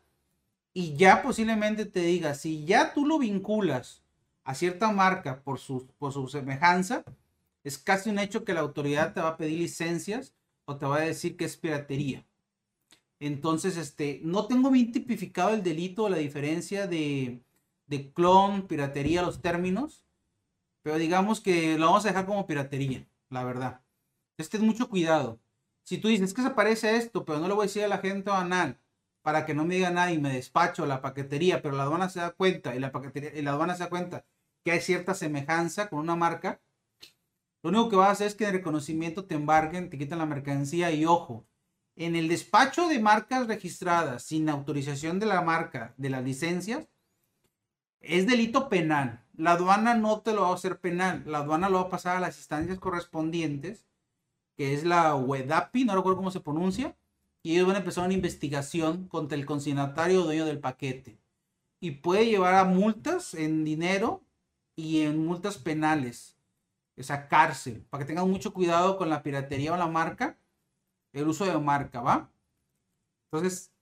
[0.74, 4.02] y ya posiblemente te diga, si ya tú lo vinculas
[4.44, 7.04] a cierta marca por su, por su semejanza,
[7.62, 10.96] es casi un hecho que la autoridad te va a pedir licencias o te va
[10.96, 12.26] a decir que es piratería.
[13.20, 17.40] Entonces, este, no tengo bien tipificado el delito o la diferencia de,
[17.86, 20.04] de clon, piratería, los términos,
[20.82, 23.80] pero digamos que lo vamos a dejar como piratería, la verdad.
[24.38, 25.38] Este es mucho cuidado.
[25.84, 27.88] Si tú dices que se parece a esto, pero no le voy a decir a
[27.88, 28.81] la gente banal
[29.22, 32.20] para que no me diga nada y me despacho la paquetería, pero la aduana se
[32.20, 34.24] da cuenta y la paquetería y la aduana se da cuenta
[34.64, 36.60] que hay cierta semejanza con una marca,
[37.62, 40.26] lo único que va a hacer es que en reconocimiento te embarguen, te quiten la
[40.26, 41.46] mercancía y ojo,
[41.94, 46.88] en el despacho de marcas registradas sin autorización de la marca, de las licencias,
[48.00, 49.24] es delito penal.
[49.34, 52.16] La aduana no te lo va a hacer penal, la aduana lo va a pasar
[52.16, 53.86] a las instancias correspondientes,
[54.56, 56.96] que es la UEDAPI, no recuerdo cómo se pronuncia,
[57.42, 61.18] y ellos van a empezar una investigación contra el consignatario o dueño del paquete.
[61.80, 64.22] Y puede llevar a multas en dinero
[64.76, 66.36] y en multas penales,
[66.96, 70.38] esa cárcel, para que tengan mucho cuidado con la piratería o la marca,
[71.12, 72.30] el uso de marca, ¿va?
[73.30, 73.72] Entonces,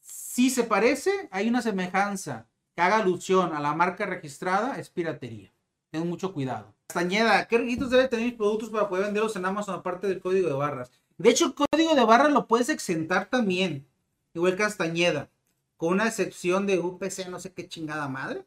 [0.00, 5.52] si se parece, hay una semejanza que haga alusión a la marca registrada, es piratería.
[5.90, 6.74] Tengan mucho cuidado.
[6.86, 10.48] Castañeda, ¿qué requisitos debe tener mis productos para poder venderlos en Amazon aparte del código
[10.48, 10.92] de barras?
[11.18, 13.86] De hecho, el código de barras lo puedes exentar también,
[14.34, 15.30] igual Castañeda,
[15.76, 18.46] con una excepción de UPC, no sé qué chingada madre,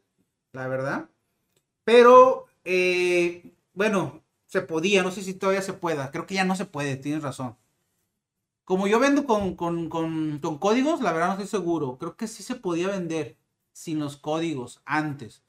[0.52, 1.08] la verdad.
[1.84, 6.10] Pero, eh, bueno, se podía, no sé si todavía se pueda.
[6.10, 7.56] Creo que ya no se puede, tienes razón.
[8.64, 11.98] Como yo vendo con, códigos, la verdad no estoy seguro.
[11.98, 13.36] Creo que sí se podía vender
[13.72, 15.42] sin los códigos antes.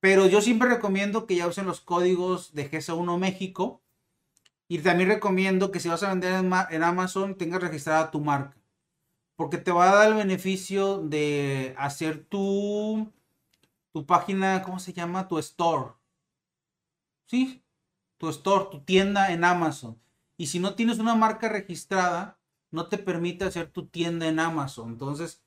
[0.00, 3.82] Pero yo siempre recomiendo que ya usen los códigos de GS1 México.
[4.68, 8.56] Y también recomiendo que si vas a vender en, en Amazon, tengas registrada tu marca.
[9.36, 13.12] Porque te va a dar el beneficio de hacer tu
[13.94, 15.28] tu página, ¿cómo se llama?
[15.28, 15.92] Tu store.
[17.26, 17.62] ¿Sí?
[18.18, 20.02] Tu store, tu tienda en Amazon.
[20.36, 22.36] Y si no tienes una marca registrada,
[22.72, 24.88] no te permite hacer tu tienda en Amazon.
[24.88, 25.44] Entonces,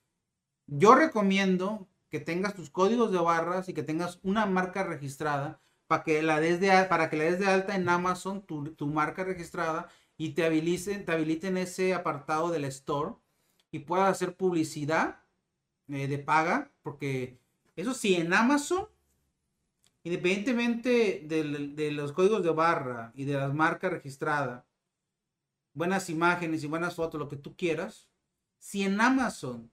[0.66, 6.04] yo recomiendo que tengas tus códigos de barras y que tengas una marca registrada para
[6.04, 9.90] que la des de, para que la des de alta en Amazon, tu, marca registrada,
[10.18, 13.16] y te habiliten, te habiliten ese apartado del store
[13.72, 15.22] y puedas hacer publicidad
[15.88, 17.40] eh, de paga, porque
[17.76, 18.88] eso sí, en Amazon,
[20.04, 24.64] independientemente de, los códigos de barra y de las marcas registradas,
[25.74, 28.10] buenas imágenes y buenas fotos, lo que tú quieras,
[28.58, 29.72] si en Amazon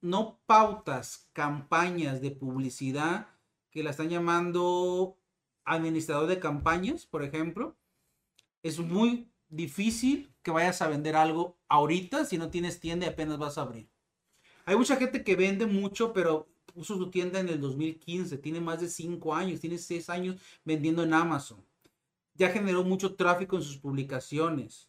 [0.00, 3.28] no pautas campañas de publicidad
[3.70, 5.18] que la están llamando
[5.64, 7.76] administrador de campañas, por ejemplo,
[8.62, 13.38] es muy difícil que vayas a vender algo ahorita si no tienes tienda y apenas
[13.38, 13.88] vas a abrir.
[14.64, 18.80] Hay mucha gente que vende mucho, pero puso su tienda en el 2015, tiene más
[18.80, 21.64] de 5 años, tiene 6 años vendiendo en Amazon.
[22.34, 24.88] Ya generó mucho tráfico en sus publicaciones.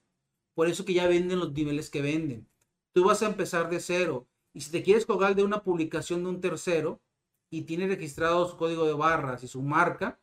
[0.54, 2.48] Por eso que ya venden los niveles que venden.
[2.94, 4.28] Tú vas a empezar de cero.
[4.54, 7.02] Y si te quieres colgar de una publicación de un tercero
[7.50, 10.20] y tiene registrado su código de barras y su marca,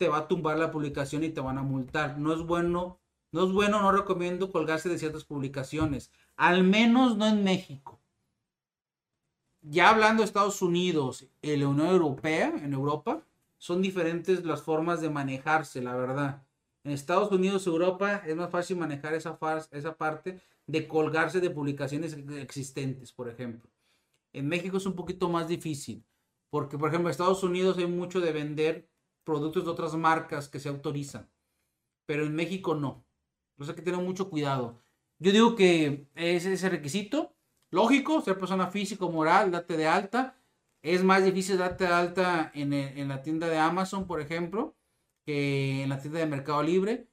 [0.00, 2.18] te va a tumbar la publicación y te van a multar.
[2.18, 2.98] No es bueno,
[3.30, 6.10] no es bueno, no recomiendo colgarse de ciertas publicaciones.
[6.36, 8.00] Al menos no en México
[9.62, 13.22] ya hablando de Estados Unidos y la Unión Europea, en Europa,
[13.58, 16.42] son diferentes las formas de manejarse, la verdad.
[16.82, 19.38] En Estados Unidos, Europa, es más fácil manejar esa,
[19.72, 23.68] esa parte de colgarse de publicaciones existentes, por ejemplo.
[24.32, 26.04] En México es un poquito más difícil,
[26.48, 28.88] porque, por ejemplo, en Estados Unidos hay mucho de vender
[29.30, 31.30] productos de otras marcas que se autorizan,
[32.06, 33.04] pero en México no.
[33.52, 34.82] Entonces hay que tener mucho cuidado.
[35.18, 37.34] Yo digo que es ese requisito
[37.70, 40.36] Lógico, ser persona física o moral, date de alta.
[40.82, 44.76] Es más difícil darte de alta en, la tienda de Amazon, por ejemplo,
[45.24, 47.08] que en la tienda de Mercado Libre.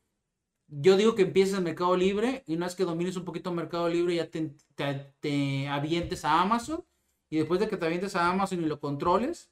[0.68, 3.88] Yo digo que empieces en Mercado Libre y una vez que domines un poquito Mercado
[3.90, 6.84] Libre ya te, avientes a Amazon.
[7.30, 9.52] Y después de que te avientes a Amazon y lo controles,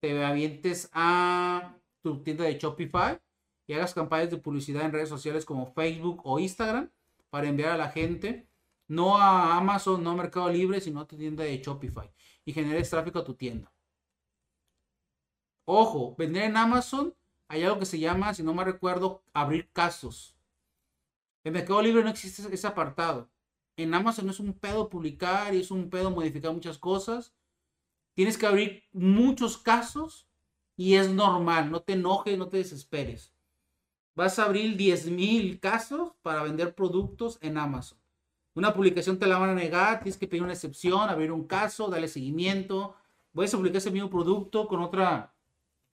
[0.00, 3.18] te avientes a tu tienda de Shopify
[3.66, 6.90] y hagas campañas de publicidad en redes sociales como Facebook o Instagram
[7.30, 8.48] para enviar a la gente
[8.88, 12.10] no a Amazon, no a Mercado Libre, sino a tu tienda de Shopify
[12.44, 13.70] y generes tráfico a tu tienda.
[15.66, 17.14] Ojo, vender en Amazon
[17.46, 20.36] hay algo que se llama, si no me recuerdo, abrir casos.
[21.44, 23.30] En Mercado Libre no existe ese apartado.
[23.76, 27.34] En Amazon es un pedo publicar y es un pedo modificar muchas cosas.
[28.14, 30.27] Tienes que abrir muchos casos
[30.78, 33.34] y es normal, no te enojes, no te desesperes.
[34.14, 37.98] Vas a abrir 10.000 casos para vender productos en Amazon.
[38.54, 41.88] Una publicación te la van a negar, tienes que pedir una excepción, abrir un caso,
[41.88, 42.94] darle seguimiento.
[43.32, 45.34] Puedes publicar ese mismo producto con, otra,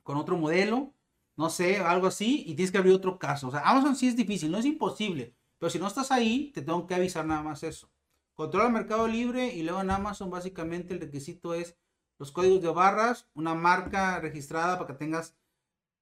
[0.03, 0.93] con otro modelo,
[1.35, 3.47] no sé, algo así, y tienes que abrir otro caso.
[3.47, 6.61] O sea, Amazon sí es difícil, no es imposible, pero si no estás ahí, te
[6.61, 7.89] tengo que avisar nada más eso.
[8.35, 11.75] Controla el mercado libre y luego en Amazon básicamente el requisito es
[12.17, 15.35] los códigos de barras, una marca registrada para que tengas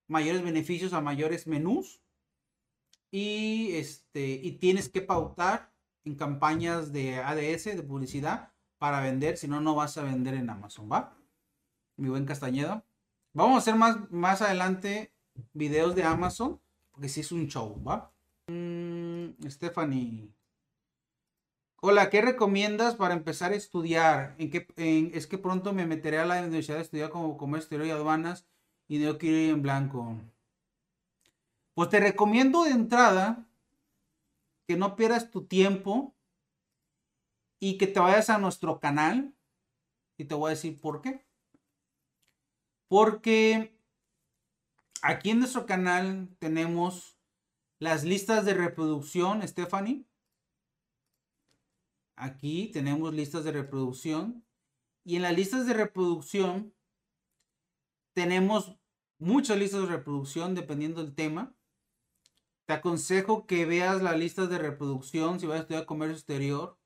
[0.07, 2.01] mayores beneficios a mayores menús
[3.11, 5.71] y este y tienes que pautar
[6.03, 10.49] en campañas de ADS de publicidad para vender, si no no vas a vender en
[10.49, 11.17] Amazon, ¿va?
[11.95, 12.83] Mi buen Castañeda.
[13.33, 15.13] Vamos a hacer más más adelante
[15.53, 16.59] videos de Amazon
[16.91, 18.11] porque si es un show, ¿va?
[18.47, 20.29] Mm, Stephanie
[21.85, 24.37] Hola, ¿qué recomiendas para empezar a estudiar?
[24.37, 28.47] ¿En es que pronto me meteré a la universidad a estudiar como comercio y aduanas
[28.87, 30.15] y no quiero ir en blanco.
[31.73, 33.45] Pues te recomiendo de entrada
[34.65, 36.15] que no pierdas tu tiempo
[37.59, 39.35] y que te vayas a nuestro canal.
[40.17, 41.25] Y te voy a decir por qué.
[42.87, 43.77] Porque
[45.01, 47.17] aquí en nuestro canal tenemos
[47.79, 50.05] las listas de reproducción, Stephanie
[52.23, 54.45] Aquí tenemos listas de reproducción.
[55.03, 56.73] Y en las listas de reproducción
[58.13, 58.77] tenemos
[59.19, 61.53] muchas listas de reproducción dependiendo del tema.
[62.63, 66.79] Te aconsejo que veas las listas de reproducción si vas a estudiar comercio exterior.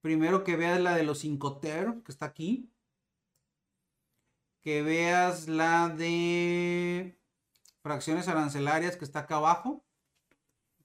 [0.00, 2.72] Primero que veas la de los Incoterm, que está aquí.
[4.62, 7.20] Que veas la de
[7.82, 9.84] fracciones arancelarias, que está acá abajo.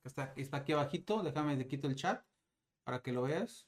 [0.04, 1.24] Está, aquí abajito.
[1.24, 2.22] Déjame, de quito el chat
[2.86, 3.68] para que lo veas.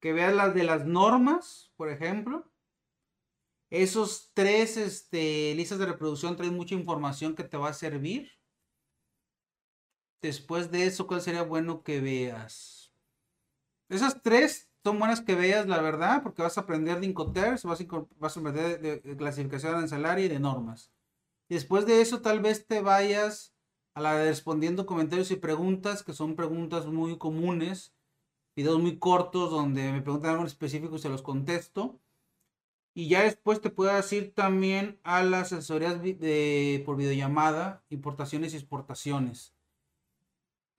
[0.00, 2.52] Que veas las de las normas, por ejemplo.
[3.70, 8.30] Esos tres este, listas de reproducción traen mucha información que te va a servir.
[10.20, 12.92] Después de eso, ¿cuál sería bueno que veas?
[13.88, 17.86] Esas tres son buenas que veas, la verdad, porque vas a aprender de Incoterms, vas
[18.16, 20.92] vas a aprender de, de clasificación arancelaria y de normas.
[21.48, 23.54] Después de eso, tal vez te vayas
[23.98, 27.92] a la de respondiendo comentarios y preguntas, que son preguntas muy comunes,
[28.54, 31.98] videos muy cortos donde me preguntan algo específico y se los contesto.
[32.94, 38.58] Y ya después te puedes ir también a las asesorías de, por videollamada, importaciones y
[38.58, 39.52] exportaciones.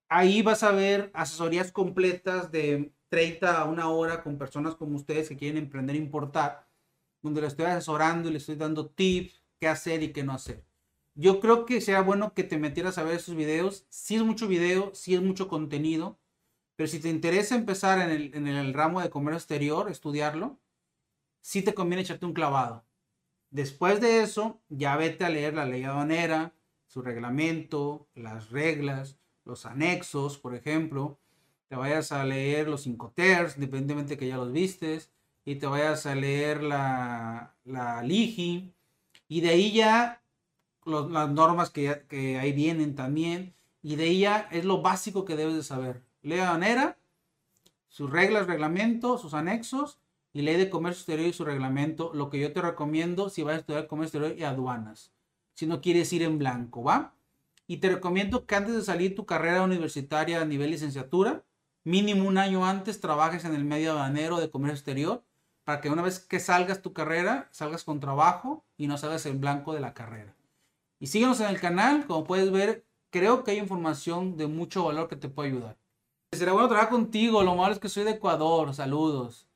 [0.07, 5.27] Ahí vas a ver asesorías completas de 30 a una hora con personas como ustedes
[5.27, 6.69] que quieren emprender e importar,
[7.21, 10.68] donde les estoy asesorando y les estoy dando tips, qué hacer y qué no hacer.
[11.21, 13.85] Yo creo que sea bueno que te metieras a ver esos videos.
[13.89, 16.17] Si es mucho video, si es mucho contenido.
[16.77, 20.61] Pero si te interesa empezar en el, en el ramo de comercio exterior, estudiarlo,
[21.41, 22.85] sí te conviene echarte un clavado.
[23.51, 26.53] Después de eso, ya vete a leer la ley aduanera,
[26.87, 31.19] su reglamento, las reglas, los anexos, por ejemplo.
[31.67, 35.11] Te vayas a leer los cinco TERS, independientemente que ya los vistes.
[35.43, 38.73] Y te vayas a leer la, la LIGI.
[39.27, 40.18] Y de ahí ya
[40.89, 43.53] las normas que, ahí vienen también.
[43.81, 46.03] Y de ella es lo básico que debes de saber.
[46.21, 46.97] Ley aduanera,
[47.87, 49.99] sus reglas, reglamento, sus anexos
[50.33, 52.11] y ley de comercio exterior y su reglamento.
[52.13, 55.11] Lo que yo te recomiendo si vas a estudiar comercio exterior y aduanas.
[55.53, 57.13] Si no quieres ir en blanco, ¿va?
[57.67, 61.43] Y te recomiendo que antes de salir tu carrera universitaria a nivel licenciatura,
[61.83, 65.23] mínimo un año antes trabajes en el medio aduanero de comercio exterior
[65.63, 69.39] para que una vez que salgas tu carrera, salgas con trabajo y no salgas en
[69.39, 70.33] blanco de la carrera.
[70.99, 75.07] Y síguenos en el canal, como puedes ver, creo que hay información de mucho valor
[75.07, 75.77] que te puede ayudar.
[76.31, 79.47] Será bueno trabajar contigo, lo malo es que soy de Ecuador, saludos.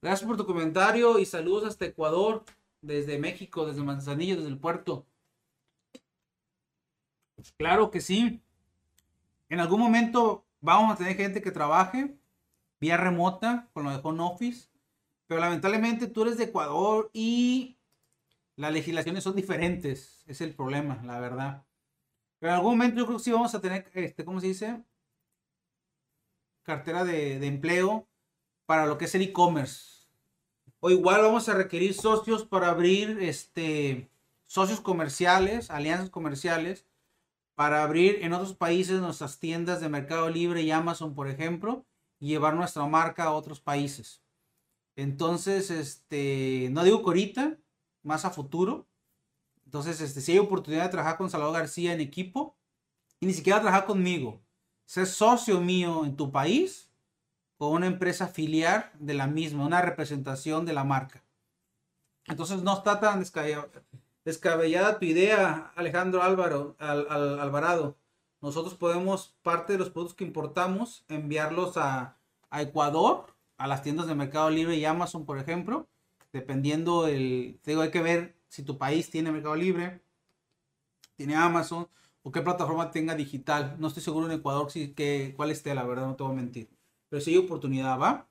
[0.00, 2.44] Gracias por tu comentario y saludos hasta Ecuador,
[2.80, 5.06] desde México, desde Manzanillo, desde el puerto.
[7.58, 8.40] Claro que sí.
[9.48, 12.16] En algún momento vamos a tener gente que trabaje
[12.80, 14.68] vía remota con lo de home office,
[15.26, 17.76] pero lamentablemente tú eres de Ecuador y
[18.56, 21.64] las legislaciones son diferentes, es el problema, la verdad.
[22.38, 24.82] Pero en algún momento yo creo que sí vamos a tener, este, ¿cómo se dice?
[26.62, 28.08] Cartera de, empleo
[28.66, 30.08] para lo que es el e-commerce.
[30.80, 34.10] O igual vamos a requerir socios para abrir este,
[34.46, 36.86] socios comerciales, alianzas comerciales,
[37.54, 41.86] para abrir en otros países nuestras tiendas de Mercado Libre y Amazon, por ejemplo,
[42.18, 44.22] y llevar nuestra marca a otros países.
[44.96, 47.58] Entonces, este, no digo que ahorita,
[48.04, 48.86] más a futuro.
[49.64, 52.56] Entonces, este, si hay oportunidad de trabajar con Salvador García en equipo,
[53.18, 54.40] y ni siquiera trabajar conmigo,
[54.84, 56.90] ser socio mío en tu país,
[57.56, 61.24] con una empresa filial de la misma, una representación de la marca.
[62.26, 63.20] Entonces no está tan
[64.24, 67.96] descabellada, tu idea, Alejandro Álvaro, Alvarado.
[68.40, 72.18] Nosotros podemos, parte de los productos que importamos, enviarlos a
[72.52, 75.88] Ecuador, a las tiendas de Mercado Libre y Amazon, por ejemplo,
[76.34, 80.02] dependiendo el, digo, hay que ver si tu país tiene Mercado Libre,
[81.16, 81.88] tiene Amazon
[82.22, 83.76] o qué plataforma tenga digital.
[83.78, 86.36] No estoy seguro en Ecuador si, que, cuál esté, la verdad, no te voy a
[86.36, 86.68] mentir.
[87.08, 88.28] Pero si hay oportunidad, ¿va?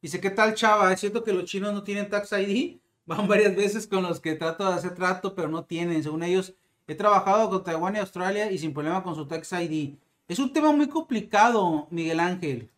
[0.00, 0.92] Dice, ¿qué tal, chava?
[0.92, 2.78] Es cierto que los chinos no tienen Tax ID.
[3.06, 6.04] Van varias veces con los que trato de hacer trato, pero no tienen.
[6.04, 6.54] Según ellos,
[6.86, 9.96] he trabajado con Taiwán y Australia y sin problema con su Tax ID.
[10.28, 12.70] Es un tema muy complicado, Miguel Ángel.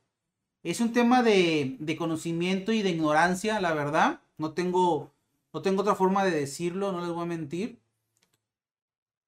[0.66, 4.20] Es un tema de, conocimiento y de ignorancia, la verdad.
[4.36, 5.14] No tengo,
[5.52, 7.78] no tengo otra forma de decirlo, no les voy a mentir.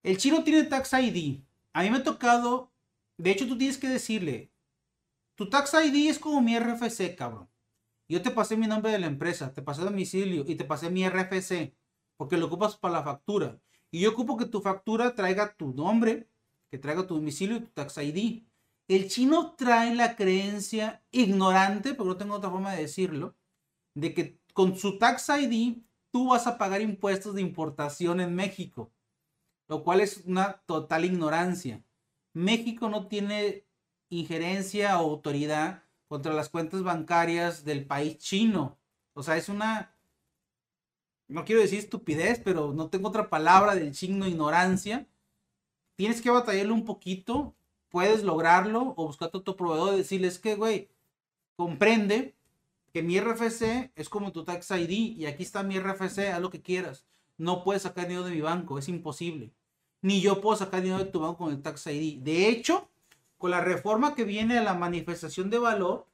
[0.02, 1.38] El chino tiene Tax ID.
[1.74, 2.72] A mí me ha tocado,
[3.18, 4.50] de hecho tú tienes que decirle,
[5.36, 7.48] tu Tax ID es como mi RFC, cabrón.
[8.08, 11.08] Yo te pasé mi nombre de la empresa, te pasé domicilio y te pasé mi
[11.08, 11.72] RFC,
[12.16, 13.60] porque lo ocupas para la factura.
[13.92, 16.26] Y yo ocupo que tu factura traiga tu nombre,
[16.68, 18.42] que traiga tu domicilio y tu Tax ID.
[18.88, 23.36] El chino trae la creencia ignorante, porque no tengo otra forma de decirlo,
[23.94, 28.90] de que con su Tax ID tú vas a pagar impuestos de importación en México,
[29.68, 31.84] lo cual es una total ignorancia.
[32.32, 33.66] México no tiene
[34.08, 38.78] injerencia o autoridad contra las cuentas bancarias del país chino.
[39.12, 39.94] O sea, es una,
[41.28, 45.06] no quiero decir estupidez, pero no tengo otra palabra del chino ignorancia.
[45.94, 47.57] Tienes que batallarlo un poquito
[47.90, 50.88] puedes lograrlo o buscar a otro proveedor y decirles que, güey,
[51.56, 52.34] comprende
[52.92, 56.50] que mi RFC es como tu Tax ID y aquí está mi RFC, haz lo
[56.50, 57.04] que quieras.
[57.36, 59.52] No puedes sacar dinero de mi banco, es imposible.
[60.00, 62.20] Ni yo puedo sacar dinero de tu banco con el Tax ID.
[62.22, 62.88] De hecho,
[63.36, 66.06] con la reforma que viene a la manifestación de valor,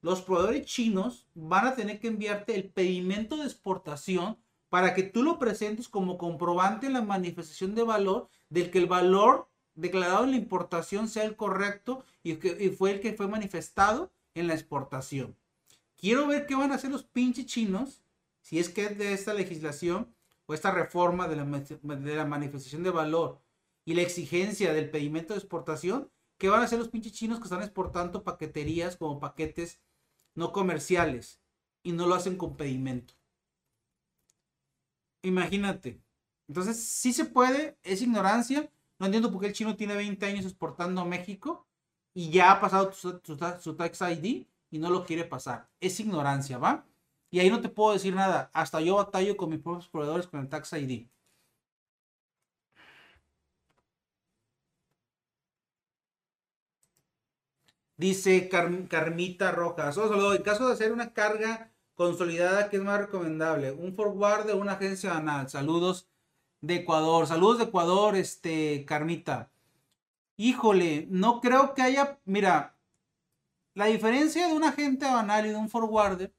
[0.00, 4.38] los proveedores chinos van a tener que enviarte el pedimento de exportación
[4.68, 8.86] para que tú lo presentes como comprobante en la manifestación de valor del que el
[8.86, 9.48] valor
[9.78, 14.48] declarado en la importación sea el correcto y, que, fue el que fue manifestado en
[14.48, 15.36] la exportación.
[15.96, 18.02] Quiero ver qué van a hacer los pinches chinos,
[18.40, 20.12] si es que de esta legislación
[20.46, 23.40] o esta reforma de la, de la manifestación de valor
[23.84, 27.44] y la exigencia del pedimento de exportación, ¿qué van a hacer los pinches chinos que
[27.44, 29.80] están exportando paqueterías como paquetes
[30.34, 31.40] no comerciales
[31.84, 33.14] y no lo hacen con pedimento?
[35.22, 36.00] Imagínate.
[36.48, 40.44] Entonces, sí se puede, es ignorancia, no entiendo por qué el chino tiene 20 años
[40.44, 41.66] exportando a México
[42.14, 43.18] y ya ha pasado su,
[43.76, 45.68] Tax ID y no lo quiere pasar.
[45.80, 46.84] Es ignorancia, ¿va?
[47.30, 48.50] Y ahí no te puedo decir nada.
[48.52, 51.06] Hasta yo batallo con mis propios proveedores con el Tax ID.
[57.96, 59.94] Dice Carmita Rojas.
[59.94, 63.72] Solo en caso de hacer una carga consolidada, ¿qué es más recomendable?
[63.72, 65.48] ¿Un forward o una agencia banal?
[65.50, 66.08] Saludos
[66.60, 67.26] de Ecuador.
[67.26, 69.50] Saludos de Ecuador, este, Carmita.
[70.36, 72.76] Híjole, no creo que haya, mira,
[73.74, 76.32] la diferencia de un agente banal y de un forwarder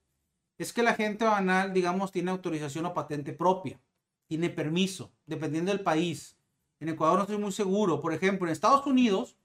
[0.57, 3.79] es que el agente banal, digamos, tiene autorización o patente propia,
[4.27, 6.37] tiene permiso, dependiendo del país.
[6.79, 8.01] En Ecuador no estoy muy seguro.
[8.01, 9.37] Por ejemplo, en Estados Unidos,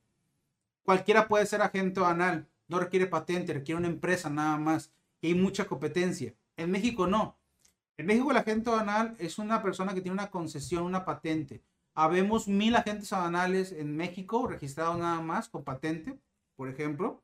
[0.83, 5.35] cualquiera puede ser agente banal, no requiere patente, requiere una empresa nada más, y hay
[5.35, 6.35] mucha competencia.
[6.57, 7.37] En México no.
[7.97, 11.63] En México el agente aduanal es una persona que tiene una concesión, una patente.
[11.95, 16.19] Habemos mil agentes aduanales en México registrados nada más con patente,
[16.57, 17.23] por ejemplo.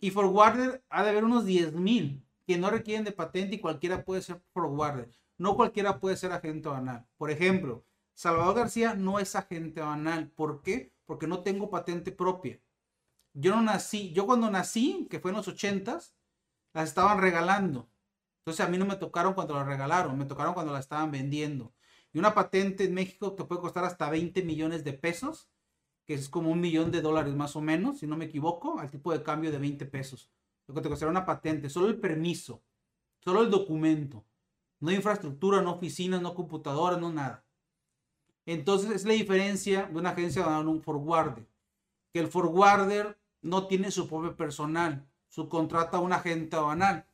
[0.00, 4.04] Y forwarder ha de haber unos 10 mil que no requieren de patente y cualquiera
[4.04, 5.10] puede ser forwarder.
[5.38, 7.06] No cualquiera puede ser agente aduanal.
[7.16, 10.28] Por ejemplo, Salvador García no es agente aduanal.
[10.28, 10.92] ¿Por qué?
[11.06, 12.60] Porque no tengo patente propia.
[13.32, 16.12] Yo no nací, yo cuando nací, que fue en los 80s,
[16.74, 17.88] las estaban regalando.
[18.48, 21.74] Entonces a mí no me tocaron cuando la regalaron, me tocaron cuando la estaban vendiendo.
[22.14, 25.50] Y una patente en México te puede costar hasta 20 millones de pesos,
[26.06, 28.90] que es como un millón de dólares más o menos, si no me equivoco, al
[28.90, 30.30] tipo de cambio de 20 pesos.
[30.66, 32.62] Lo que te costará una patente, solo el permiso,
[33.18, 34.24] solo el documento.
[34.80, 37.44] No infraestructura, no oficina, no computadora, no nada.
[38.46, 41.46] Entonces es la diferencia de una agencia de un forwarder.
[42.14, 47.04] Que el forwarder no tiene su propio personal, subcontrata a un agente banal.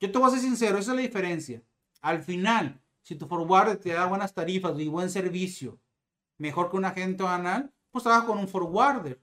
[0.00, 1.62] Yo te voy a ser sincero, esa es la diferencia.
[2.02, 5.80] Al final, si tu forwarder te da buenas tarifas y buen servicio,
[6.38, 9.20] mejor que un agente banal, pues trabaja con un forwarder.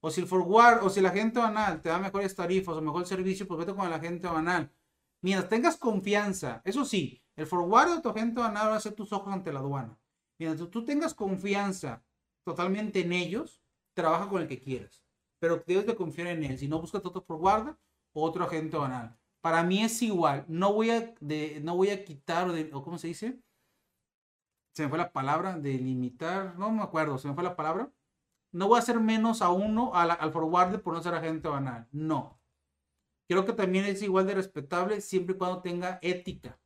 [0.00, 3.06] O si el forward, o si el agente banal te da mejores tarifas o mejor
[3.06, 4.72] servicio, pues vete con el agente banal.
[5.20, 9.12] Mientras tengas confianza, eso sí, el forwarder de tu agente banal va a ser tus
[9.12, 9.98] ojos ante la aduana.
[10.38, 12.04] Mientras tú tengas confianza
[12.44, 13.60] totalmente en ellos,
[13.94, 15.04] trabaja con el que quieras,
[15.38, 16.58] pero debes de confiar en él.
[16.58, 17.76] Si no, busca otro forwarder
[18.12, 19.18] o otro agente banal.
[19.46, 20.44] Para mí es igual.
[20.48, 23.38] No voy a, de, no voy a quitar, o, cómo se dice,
[24.74, 27.92] se me fue la palabra, de limitar, no me acuerdo, se me fue la palabra.
[28.50, 31.86] No voy a hacer menos a uno al, al forwarder por no ser agente banal.
[31.92, 32.40] No.
[33.28, 36.58] Creo que también es igual de respetable siempre y cuando tenga ética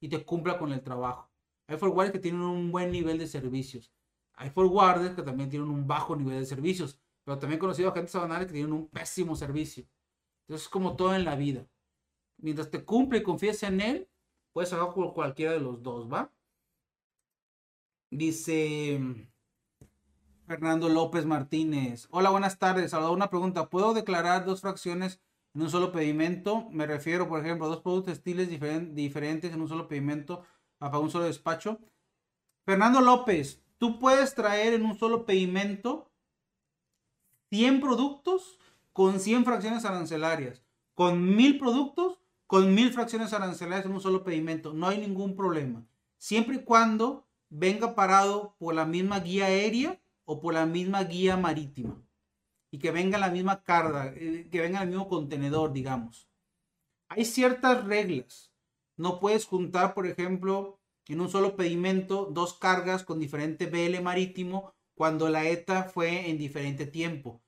[0.00, 1.30] y te cumpla con el trabajo.
[1.68, 3.92] Hay forwarders que tienen un buen nivel de servicios.
[4.32, 7.00] Hay forwarders que también tienen un bajo nivel de servicios.
[7.22, 9.84] Pero también he conocido agentes banales que tienen un pésimo servicio.
[10.48, 11.68] Entonces es como todo en la vida.
[12.44, 14.06] Mientras te cumple y confíes en él,
[14.52, 16.30] puedes hacer por cualquiera de los dos, ¿va?
[18.10, 19.00] Dice
[20.46, 22.06] Fernando López Martínez.
[22.10, 22.90] Hola, buenas tardes.
[22.90, 23.70] Salvador, una pregunta.
[23.70, 25.22] ¿Puedo declarar dos fracciones
[25.54, 26.68] en un solo pedimento?
[26.70, 28.50] Me refiero, por ejemplo, a dos productos textiles
[28.94, 30.44] diferentes en un solo pedimento
[30.76, 31.78] para un solo despacho.
[32.66, 36.12] Fernando López, tú puedes traer en un solo pedimento
[37.48, 38.58] 100 productos
[38.92, 42.20] con 100 fracciones arancelarias, con 1000 productos
[42.54, 44.72] con 1000 fracciones arancelarias en un solo pedimento.
[44.72, 45.84] No hay ningún problema.
[46.18, 51.36] Siempre y cuando venga parado por la misma guía aérea o por la misma guía
[51.36, 52.00] marítima.
[52.70, 56.28] Y que venga la misma carga, eh, que venga el mismo contenedor, digamos.
[57.08, 58.52] Hay ciertas reglas.
[58.96, 60.78] No puedes juntar, por ejemplo,
[61.08, 66.38] en un solo pedimento dos cargas con diferente BL marítimo cuando la ETA fue en
[66.38, 67.42] diferente tiempo.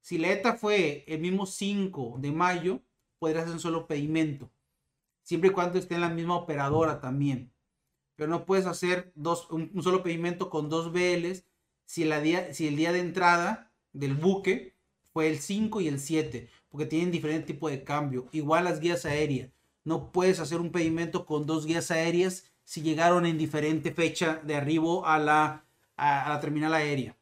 [0.00, 2.80] Si la ETA fue el mismo 5 de mayo,
[3.22, 4.50] podrás hacer un solo pedimento.
[5.22, 7.52] Siempre y cuando esté en la misma operadora también.
[8.16, 11.46] Pero no puedes hacer dos, un, solo pedimento con dos BLs
[11.84, 14.74] si, día, si el día de entrada del buque
[15.12, 18.28] fue el 5 y el 7, porque tienen diferente tipo de cambio.
[18.32, 19.52] Igual las guías aéreas.
[19.84, 24.56] No puedes hacer un pedimento con dos guías aéreas si llegaron en diferente fecha de
[24.56, 25.64] arribo a la,
[25.96, 27.16] a, la terminal aérea.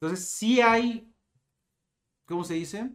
[0.00, 1.12] Entonces, sí hay,
[2.24, 2.90] ¿cómo se dice?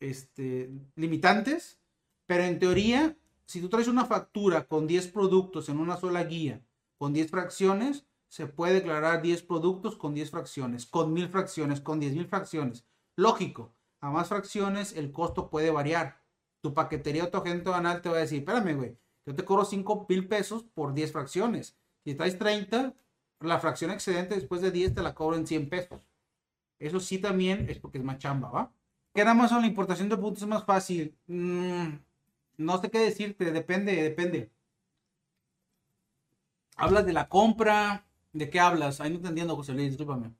[0.00, 1.78] Este, limitantes,
[2.26, 6.64] pero en teoría, si tú traes una factura con 10 productos en una sola guía,
[6.98, 12.00] con 10 fracciones, se puede declarar 10 productos con 10 fracciones, con 1000 fracciones, con
[12.00, 12.86] 10.000 fracciones.
[13.16, 16.22] Lógico, a más fracciones el costo puede variar.
[16.62, 18.96] Tu paquetería o tu agente banal te va a decir, espérame, güey,
[19.26, 21.76] yo te cobro 5 mil pesos por 10 fracciones.
[22.04, 22.94] Si traes 30,
[23.40, 26.08] la fracción excedente después de 10 te la cobro en 100 pesos.
[26.78, 28.72] Eso sí también es porque es más chamba, ¿va?
[29.14, 31.16] ¿Qué nada más la importación de puntos es más fácil?
[31.26, 31.96] Mm,
[32.58, 34.50] no sé qué decirte, depende, depende.
[36.76, 38.06] ¿Hablas de la compra?
[38.32, 39.00] ¿De qué hablas?
[39.00, 40.32] Ahí no te entiendo, José Luis, discúlpame.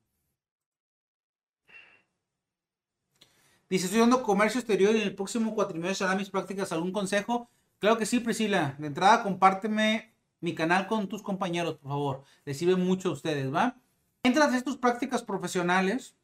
[3.69, 6.71] Dice, estoy dando comercio exterior y en el próximo cuatrimestre hará mis prácticas.
[6.71, 7.49] ¿Algún consejo?
[7.79, 8.75] Claro que sí, Priscila.
[8.79, 12.23] De entrada, compárteme mi canal con tus compañeros, por favor.
[12.45, 13.77] Les sirve mucho a ustedes, ¿va?
[14.23, 16.15] Entras en tus prácticas profesionales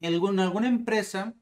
[0.00, 1.34] en alguna empresa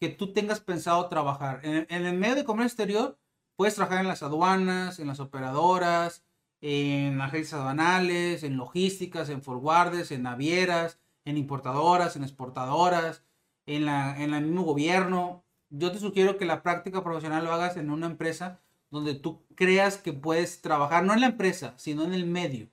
[0.00, 1.60] que tú tengas pensado trabajar.
[1.64, 3.18] En, el medio de comercio exterior,
[3.56, 6.24] puedes trabajar en las aduanas, en las operadoras,
[6.60, 13.24] en agencias aduanales, en logísticas, en forwarders, en navieras, en importadoras, en exportadoras,
[13.66, 17.76] en, la, en el mismo gobierno yo te sugiero que la práctica profesional lo hagas
[17.76, 22.14] en una empresa donde tú creas que puedes trabajar, no en la empresa, sino en
[22.14, 22.70] el medio.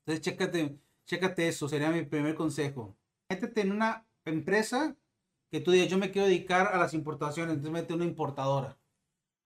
[0.00, 2.96] Entonces, chécate, chécate eso, sería mi primer consejo.
[3.28, 4.96] Métete en una empresa
[5.50, 8.78] que tú digas, yo me quiero dedicar a las importaciones, entonces mete una importadora.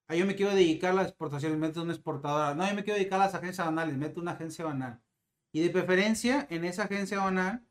[0.06, 2.54] Ah, yo me quiero dedicar a las exportaciones, mete una exportadora.
[2.54, 5.02] No, yo me quiero dedicar a las agencias banales, mete una agencia banal.
[5.52, 7.66] Y de preferencia, en esa agencia banal,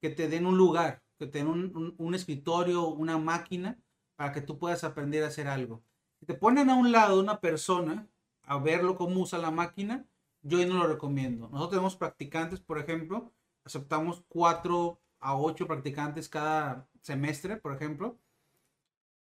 [0.00, 3.78] que te den un lugar, que te den un, escritorio, una máquina,
[4.16, 5.84] para que tú puedas aprender a hacer algo.
[6.18, 8.08] Si te ponen a un lado una persona
[8.42, 10.06] a verlo cómo usa la máquina,
[10.42, 11.48] yo no lo recomiendo.
[11.48, 13.32] Nosotros tenemos practicantes, por ejemplo,
[13.64, 18.18] aceptamos cuatro a ocho practicantes cada semestre, por ejemplo,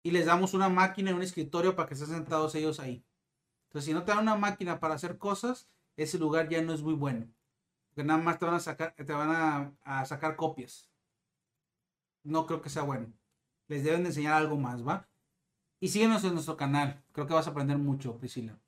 [0.02, 3.04] y les damos una máquina y un escritorio para que estén sentados ellos ahí.
[3.68, 6.82] Entonces, si no te dan una máquina para hacer cosas, ese lugar ya no es
[6.82, 7.26] muy bueno.
[7.88, 10.90] Porque nada más te van a sacar, te van a, sacar copias.
[12.22, 13.12] No creo que sea bueno
[13.68, 15.08] les deben de enseñar algo más, ¿va?
[15.80, 17.02] Y síguenos en nuestro canal.
[17.12, 18.58] Creo que vas a aprender mucho, Priscila.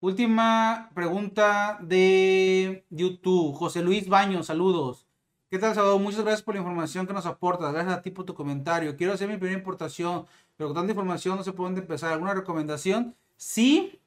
[0.00, 3.54] Última pregunta de YouTube.
[3.54, 5.06] José Luis Baño, saludos.
[5.50, 6.00] ¿Qué tal, Salvador?
[6.00, 7.72] Muchas gracias por la información que nos aportas.
[7.72, 8.96] Gracias a ti por tu comentario.
[8.96, 10.26] Quiero hacer mi primera importación,
[10.56, 12.12] pero con tanta información no sé por dónde empezar.
[12.12, 13.16] ¿Alguna recomendación?
[13.36, 14.00] Sí,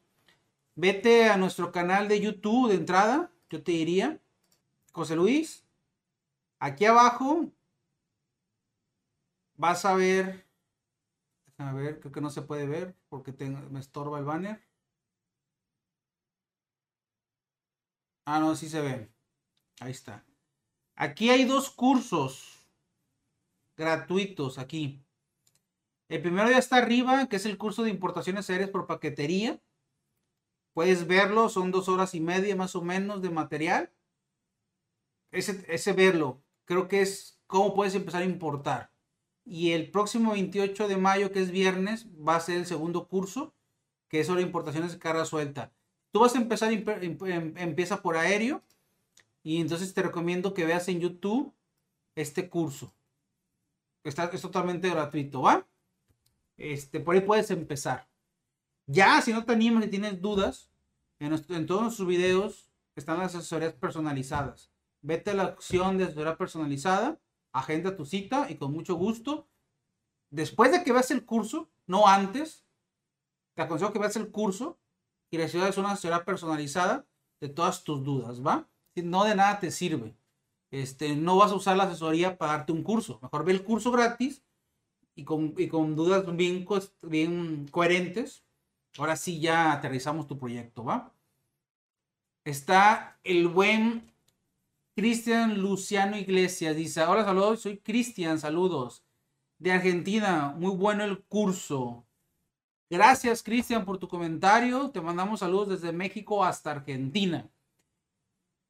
[0.75, 3.31] vete a nuestro canal de YouTube de entrada.
[3.49, 4.21] Yo te diría,
[4.93, 5.65] José Luis,
[6.59, 7.51] aquí abajo
[9.57, 10.45] vas a ver,
[11.57, 13.31] a ver, creo que no se puede ver porque
[13.69, 14.61] me estorba el banner.
[18.25, 19.09] Ah, no, sí se ve.
[19.81, 20.26] Ahí está.
[20.97, 22.67] Aquí hay dos cursos
[23.77, 24.99] gratuitos aquí.
[26.09, 29.61] El primero ya está arriba, que es el curso de importaciones aéreas por paquetería.
[30.73, 33.91] Puedes verlo, son dos horas y media más o menos de material.
[35.31, 38.91] Ese, verlo, creo que es cómo puedes empezar a importar.
[39.45, 43.53] Y el próximo 28 de mayo, que es viernes, va a ser el segundo curso,
[44.07, 45.71] que es sobre importaciones de carga suelta.
[46.11, 48.63] Tú vas a empezar, em, empieza por aéreo,
[49.47, 51.55] y entonces te recomiendo que veas en YouTube
[52.15, 52.93] este curso.
[54.03, 55.65] Está, es totalmente gratuito, ¿va?
[56.57, 58.09] Este, por ahí puedes empezar.
[58.87, 60.69] Ya, si no te animas y tienes dudas,
[61.19, 64.69] en, en todos nuestros videos están las asesorías personalizadas.
[65.01, 67.17] Vete a la opción de asesoría personalizada,
[67.53, 69.47] agenda tu cita y con mucho gusto.
[70.29, 72.65] Después de que veas el curso, no antes,
[73.53, 74.77] te aconsejo que veas el curso
[75.31, 77.07] y recibas una asesoría personalizada
[77.39, 78.67] de todas tus dudas, ¿va?
[79.03, 80.15] No de nada te sirve.
[80.71, 83.19] Este, no vas a usar la asesoría para darte un curso.
[83.21, 84.43] Mejor ve el curso gratis
[85.15, 86.65] y con, y con dudas bien,
[87.01, 88.43] bien coherentes.
[88.97, 91.13] Ahora sí ya aterrizamos tu proyecto, ¿va?
[92.43, 94.11] Está el buen
[94.95, 96.75] Cristian Luciano Iglesias.
[96.75, 99.03] Dice, hola, saludos, soy Cristian, saludos.
[99.59, 102.05] De Argentina, muy bueno el curso.
[102.89, 104.89] Gracias, Cristian, por tu comentario.
[104.91, 107.49] Te mandamos saludos desde México hasta Argentina.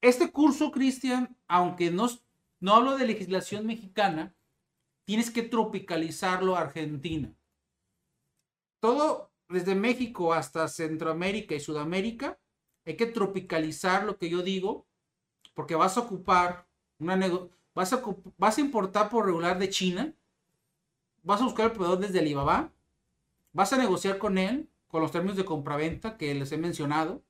[0.02, 2.08] Este curso, Cristian, aunque no,
[2.60, 4.36] no hablo de legislación mexicana,
[5.06, 7.34] tienes que tropicalizarlo a Argentina.
[8.80, 12.38] Todo desde México hasta Centroamérica y Sudamérica,
[12.86, 14.86] hay que tropicalizar lo que yo digo,
[15.54, 16.68] porque vas a ocupar
[17.00, 17.18] una
[17.74, 18.02] vas a,
[18.38, 20.14] vas a importar por regular de China,
[21.24, 22.72] vas a buscar el proveedor desde Alibaba,
[23.54, 27.24] vas a negociar con él, con los términos de compraventa que les he mencionado,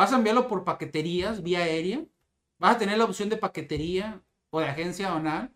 [0.00, 2.06] Vas a enviarlo por paqueterías, vía aérea.
[2.58, 5.54] Vas a tener la opción de paquetería o de agencia aduanal.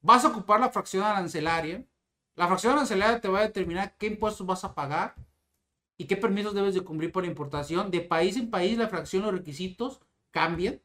[0.00, 1.86] Vas a ocupar la fracción arancelaria.
[2.34, 5.14] La fracción arancelaria te va a determinar qué impuestos vas a pagar
[5.96, 7.92] y qué permisos debes de cumplir por importación.
[7.92, 10.00] De país en país la fracción, los requisitos
[10.32, 10.82] cambian.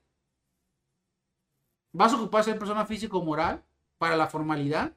[1.94, 3.64] Vas a ocupar ser persona física o moral
[3.98, 4.96] para la formalidad.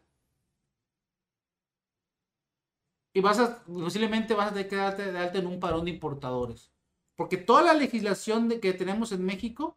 [3.14, 5.92] Y vas a, posiblemente vas a tener que darte de alta en un parón de
[5.92, 6.73] importadores.
[7.16, 9.76] Porque toda la legislación que tenemos en México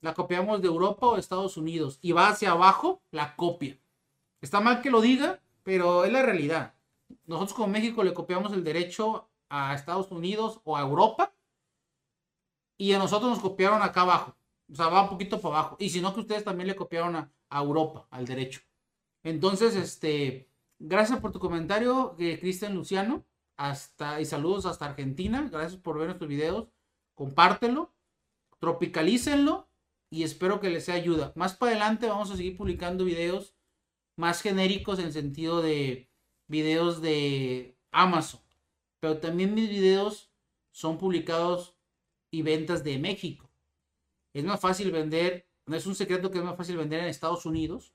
[0.00, 3.78] la copiamos de Europa o de Estados Unidos y va hacia abajo la copia.
[4.40, 6.74] Está mal que lo diga, pero es la realidad.
[7.26, 11.32] Nosotros como México le copiamos el derecho a Estados Unidos o a Europa
[12.78, 14.36] y a nosotros nos copiaron acá abajo.
[14.70, 15.76] O sea, va un poquito para abajo.
[15.78, 18.60] Y si no, que ustedes también le copiaron a, Europa, al derecho.
[19.22, 20.48] Entonces, este,
[20.78, 23.24] gracias por tu comentario, eh, Cristian Luciano
[23.56, 25.48] hasta y saludos hasta Argentina.
[25.50, 26.68] Gracias por ver nuestros videos.
[27.14, 27.94] Compártelo,
[28.58, 29.68] tropicalícenlo
[30.10, 31.32] y espero que les sea ayuda.
[31.34, 33.54] Más para adelante vamos a seguir publicando videos
[34.16, 36.10] más genéricos en sentido de
[36.46, 38.40] videos de Amazon.
[39.00, 40.32] Pero también mis videos
[40.70, 41.76] son publicados
[42.30, 43.50] y ventas de México.
[44.32, 47.46] Es más fácil vender, no es un secreto que es más fácil vender en Estados
[47.46, 47.94] Unidos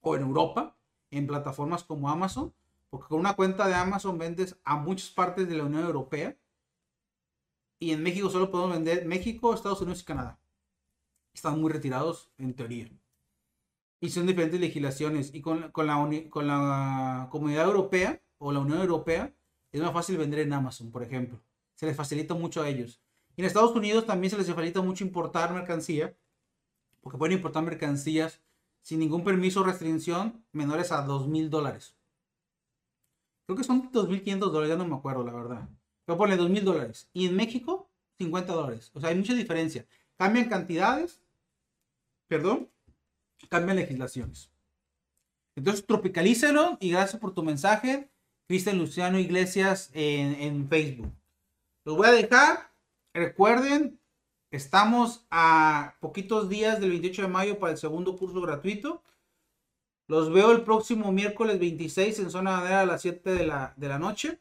[0.00, 0.78] o en Europa,
[1.10, 2.54] en plataformas como Amazon,
[2.94, 6.36] porque con una cuenta de Amazon vendes a muchas partes de la Unión Europea.
[7.80, 10.38] Y en México solo podemos vender México, Estados Unidos y Canadá.
[11.32, 12.88] Están muy retirados en teoría.
[13.98, 15.34] Y son diferentes legislaciones.
[15.34, 15.72] Y con, la,
[16.30, 19.34] con la comunidad europea o la Unión Europea
[19.72, 21.42] es más fácil vender en Amazon, por ejemplo.
[21.74, 23.02] Se les facilita mucho a ellos.
[23.34, 26.16] Y en Estados Unidos también se les facilita mucho importar mercancía.
[27.00, 28.40] Porque pueden importar mercancías
[28.82, 31.96] sin ningún permiso o restricción menores a dos mil dólares.
[33.46, 35.68] Creo que son 2.500 dólares, ya no me acuerdo, la verdad.
[36.04, 37.08] Pero ponle 2.000 dólares.
[37.12, 38.90] Y en México, 50 dólares.
[38.94, 39.86] O sea, hay mucha diferencia.
[40.16, 41.20] Cambian cantidades,
[42.28, 42.70] perdón,
[43.48, 44.50] cambian legislaciones.
[45.56, 48.10] Entonces, tropicalícelo y gracias por tu mensaje,
[48.46, 51.12] Cristian Luciano Iglesias en, en Facebook.
[51.84, 52.72] Los voy a dejar.
[53.12, 54.00] Recuerden,
[54.50, 59.02] estamos a poquitos días del 28 de mayo para el segundo curso gratuito.
[60.06, 63.88] Los veo el próximo miércoles 26 en zona madera a las 7 de la, de
[63.88, 64.38] la noche,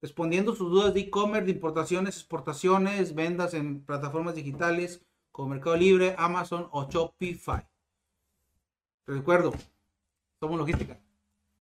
[0.00, 6.14] respondiendo sus dudas de e-commerce, de importaciones, exportaciones, ventas en plataformas digitales como Mercado Libre,
[6.16, 7.66] Amazon o Shopify.
[9.06, 9.52] Recuerdo,
[10.38, 11.03] somos logística.